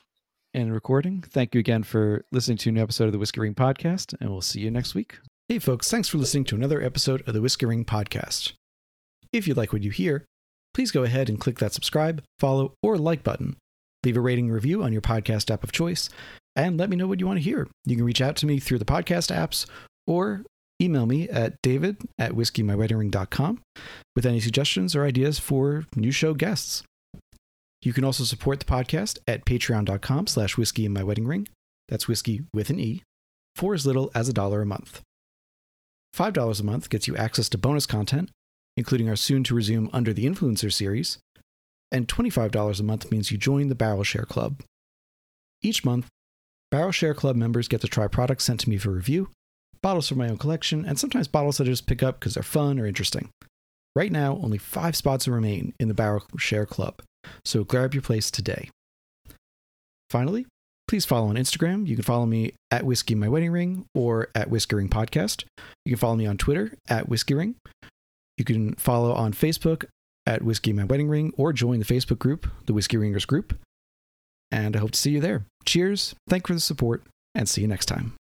[0.53, 1.21] end recording.
[1.21, 4.29] Thank you again for listening to a new episode of the Whiskey Ring Podcast, and
[4.29, 5.19] we'll see you next week.
[5.47, 8.53] Hey, folks, thanks for listening to another episode of the Whiskey Ring Podcast.
[9.31, 10.25] If you like what you hear,
[10.73, 13.55] please go ahead and click that subscribe, follow, or like button.
[14.03, 16.09] Leave a rating review on your podcast app of choice,
[16.55, 17.67] and let me know what you want to hear.
[17.85, 19.65] You can reach out to me through the podcast apps
[20.07, 20.43] or
[20.81, 23.61] email me at david at whiskeymyweddingring.com
[24.15, 26.83] with any suggestions or ideas for new show guests.
[27.83, 31.49] You can also support the podcast at patreon.com slash whiskey in my wedding ring.
[31.89, 33.03] That's whiskey with an E,
[33.55, 35.01] for as little as a dollar a month.
[36.15, 38.29] $5 a month gets you access to bonus content,
[38.77, 41.17] including our soon to resume Under the Influencer series,
[41.91, 44.61] and $25 a month means you join the Barrel Share Club.
[45.61, 46.07] Each month,
[46.71, 49.29] Barrel Share Club members get to try products sent to me for review,
[49.81, 52.43] bottles from my own collection, and sometimes bottles that I just pick up because they're
[52.43, 53.29] fun or interesting.
[53.93, 57.01] Right now, only five spots remain in the Barrel Share Club,
[57.45, 58.69] so grab your place today.
[60.09, 60.45] Finally,
[60.87, 61.87] please follow on Instagram.
[61.87, 65.43] You can follow me at Whiskey My Wedding Ring or at Whiskey Ring Podcast.
[65.85, 67.55] You can follow me on Twitter at Whiskey Ring.
[68.37, 69.85] You can follow on Facebook
[70.25, 73.55] at Whiskey My Wedding Ring or join the Facebook group, the Whiskey Ringers Group.
[74.51, 75.45] And I hope to see you there.
[75.65, 78.13] Cheers, thank you for the support, and see you next time.